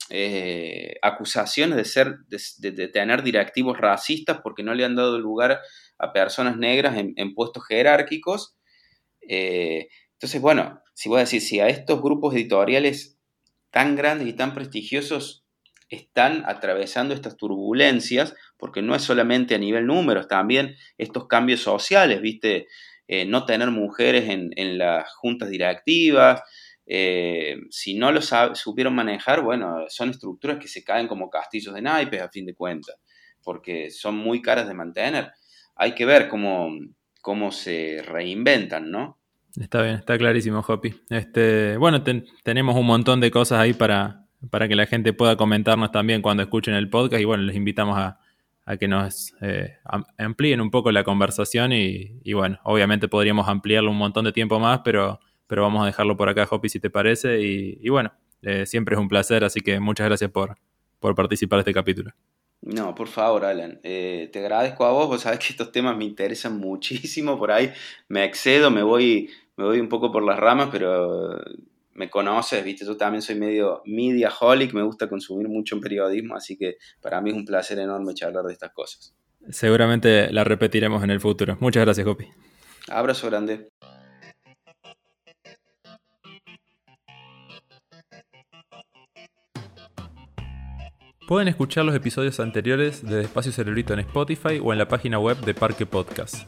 eh, 0.10 0.96
acusaciones 1.02 1.76
de, 1.76 1.84
ser, 1.84 2.20
de, 2.30 2.88
tener 2.88 3.24
directivos 3.24 3.78
racistas 3.78 4.40
porque 4.42 4.64
no 4.64 4.74
le 4.74 4.86
han 4.86 4.96
dado 4.96 5.20
lugar 5.20 5.60
a 5.98 6.14
personas 6.14 6.56
negras 6.56 6.96
en, 6.98 7.34
puestos 7.34 7.66
jerárquicos. 7.68 8.56
Eh, 9.28 9.90
entonces, 10.14 10.40
bueno, 10.40 10.82
si 10.94 11.10
voy 11.10 11.18
a 11.18 11.26
decir, 11.26 11.42
si 11.42 11.60
a 11.60 11.68
estos 11.68 12.02
grupos 12.02 12.34
editoriales 12.36 13.20
tan 13.70 13.98
grandes 13.98 14.30
y 14.30 14.34
tan 14.34 14.54
prestigiosos 14.54 15.46
están 15.90 16.46
atravesando 16.48 17.14
estas 17.14 17.36
turbulencias, 17.36 18.34
porque 18.58 18.82
no 18.82 18.96
es 18.96 19.04
solamente 19.04 19.56
a 19.56 19.60
nivel 19.60 19.86
números, 19.86 20.28
también 20.28 20.76
estos 20.98 21.28
cambios 21.28 21.62
sociales, 21.62 22.22
¿viste? 22.22 22.68
Eh, 23.08 23.26
no 23.26 23.46
tener 23.46 23.72
mujeres 23.72 24.30
en, 24.30 24.78
las 24.78 25.10
juntas 25.14 25.50
directivas, 25.50 26.42
eh, 26.86 27.58
si 27.70 27.96
no 27.96 28.12
lo 28.12 28.22
supieron 28.22 28.96
manejar, 28.96 29.42
bueno, 29.42 29.86
son 29.88 30.10
estructuras 30.10 30.58
que 30.58 30.68
se 30.68 30.84
caen 30.84 31.08
como 31.08 31.30
castillos 31.30 31.74
de 31.74 31.82
naipes 31.82 32.22
a 32.22 32.30
fin 32.30 32.46
de 32.46 32.54
cuentas, 32.54 32.98
porque 33.44 33.92
son 33.92 34.16
muy 34.16 34.42
caras 34.42 34.68
de 34.68 34.74
mantener. 34.74 35.32
Hay 35.76 35.94
que 35.94 36.06
ver 36.06 36.28
cómo, 36.28 36.70
cómo 37.22 37.52
se 37.52 38.02
reinventan, 38.06 38.92
¿no? 38.92 39.20
Está 39.58 39.82
bien, 39.82 39.96
está 39.96 40.18
clarísimo, 40.18 40.64
Hopi. 40.68 40.94
Este, 41.10 41.78
bueno, 41.78 42.04
tenemos 42.44 42.76
un 42.76 42.86
montón 42.86 43.22
de 43.22 43.32
cosas 43.32 43.60
ahí 43.60 43.74
para, 43.74 44.26
para 44.50 44.68
que 44.68 44.76
la 44.76 44.86
gente 44.86 45.14
pueda 45.14 45.38
comentarnos 45.38 45.92
también 45.92 46.22
cuando 46.22 46.44
escuchen 46.44 46.74
el 46.74 46.90
podcast 46.90 47.22
y 47.22 47.26
bueno, 47.26 47.44
les 47.44 47.56
invitamos 47.56 47.98
a, 47.98 48.20
que 48.76 48.90
nos 48.90 49.34
eh, 49.40 49.78
amplíen 50.18 50.60
un 50.60 50.70
poco 50.70 50.92
la 50.92 51.06
conversación 51.06 51.72
y, 51.72 52.34
bueno, 52.34 52.60
obviamente 52.64 53.08
podríamos 53.08 53.48
ampliarlo 53.48 53.92
un 53.92 53.98
montón 53.98 54.26
de 54.26 54.34
tiempo 54.34 54.60
más, 54.60 54.82
pero, 54.84 55.22
pero 55.48 55.62
vamos 55.62 55.84
a 55.84 55.86
dejarlo 55.86 56.18
por 56.18 56.28
acá, 56.28 56.46
Hopi, 56.50 56.68
si 56.68 56.82
te 56.82 56.90
parece. 56.90 57.40
Y, 57.40 57.88
bueno, 57.88 58.12
eh, 58.42 58.66
siempre 58.66 58.96
es 58.96 59.00
un 59.00 59.08
placer, 59.08 59.46
así 59.46 59.62
que 59.62 59.80
muchas 59.80 60.08
gracias 60.08 60.32
por, 60.32 60.58
por 61.00 61.16
participar 61.16 61.58
en 61.58 61.62
este 61.62 61.74
capítulo. 61.74 62.12
No, 62.62 62.94
por 62.94 63.08
favor, 63.08 63.46
Alan. 63.46 63.80
Eh, 63.84 64.30
te 64.34 64.40
agradezco 64.40 64.84
a 64.86 64.92
vos, 64.92 65.08
vos 65.08 65.22
sabés 65.22 65.40
que 65.40 65.48
estos 65.50 65.72
temas 65.72 65.96
me 65.96 66.04
interesan 66.04 66.58
muchísimo, 66.58 67.38
por 67.38 67.52
ahí 67.52 67.72
me 68.10 68.26
excedo, 68.26 68.70
me 68.70 68.84
voy, 68.84 69.30
me 69.56 69.64
voy 69.64 69.80
un 69.80 69.88
poco 69.88 70.12
por 70.12 70.24
las 70.24 70.38
ramas, 70.38 70.70
pero 70.72 71.40
me 71.98 72.12
conoces, 72.12 72.64
viste, 72.64 72.86
yo 72.86 72.96
también 72.96 73.24
soy 73.24 73.36
medio 73.36 73.82
mediaholic, 73.86 74.72
me 74.74 74.84
gusta 74.84 75.10
consumir 75.10 75.50
mucho 75.50 75.76
en 75.76 75.82
periodismo, 75.82 76.36
así 76.36 76.56
que 76.56 76.78
para 77.02 77.20
mí 77.22 77.32
es 77.32 77.36
un 77.36 77.44
placer 77.44 77.80
enorme 77.80 78.14
charlar 78.14 78.46
de 78.46 78.54
estas 78.54 78.72
cosas. 78.72 79.16
Seguramente 79.50 80.32
la 80.32 80.44
repetiremos 80.44 81.04
en 81.04 81.10
el 81.10 81.20
futuro. 81.20 81.58
Muchas 81.60 81.84
gracias, 81.84 82.06
Gopi. 82.06 82.28
Abrazo 82.90 83.28
grande. 83.28 83.70
Pueden 91.28 91.48
escuchar 91.48 91.84
los 91.84 91.96
episodios 91.96 92.40
anteriores 92.40 93.04
de 93.04 93.22
Espacio 93.22 93.52
Cerebrito 93.52 93.94
en 93.94 94.00
Spotify 94.00 94.62
o 94.64 94.72
en 94.72 94.78
la 94.78 94.88
página 94.88 95.20
web 95.20 95.38
de 95.40 95.54
Parque 95.54 95.86
Podcast. 95.86 96.48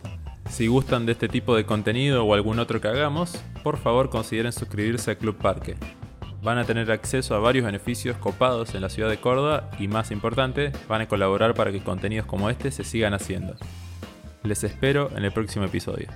Si 0.50 0.68
gustan 0.68 1.06
de 1.06 1.14
este 1.14 1.30
tipo 1.30 1.56
de 1.56 1.66
contenido 1.66 2.26
o 2.26 2.34
algún 2.34 2.60
otro 2.60 2.82
que 2.82 2.88
hagamos, 2.88 3.42
por 3.64 3.78
favor 3.78 4.10
consideren 4.10 4.52
suscribirse 4.52 5.12
a 5.12 5.16
Club 5.16 5.38
Parque. 5.38 5.78
Van 6.42 6.58
a 6.58 6.66
tener 6.66 6.92
acceso 6.92 7.36
a 7.36 7.40
varios 7.40 7.66
beneficios 7.66 8.18
copados 8.18 8.74
en 8.76 8.82
la 8.82 8.90
ciudad 8.90 9.10
de 9.10 9.20
Córdoba 9.20 9.70
y 9.80 9.88
más 9.88 10.12
importante, 10.12 10.72
van 10.88 11.02
a 11.02 11.08
colaborar 11.08 11.54
para 11.54 11.72
que 11.72 11.82
contenidos 11.82 12.26
como 12.26 12.50
este 12.50 12.72
se 12.72 12.84
sigan 12.84 13.14
haciendo. 13.14 13.56
Les 14.44 14.64
espero 14.64 15.10
en 15.16 15.24
el 15.24 15.32
próximo 15.32 15.66
episodio. 15.66 16.08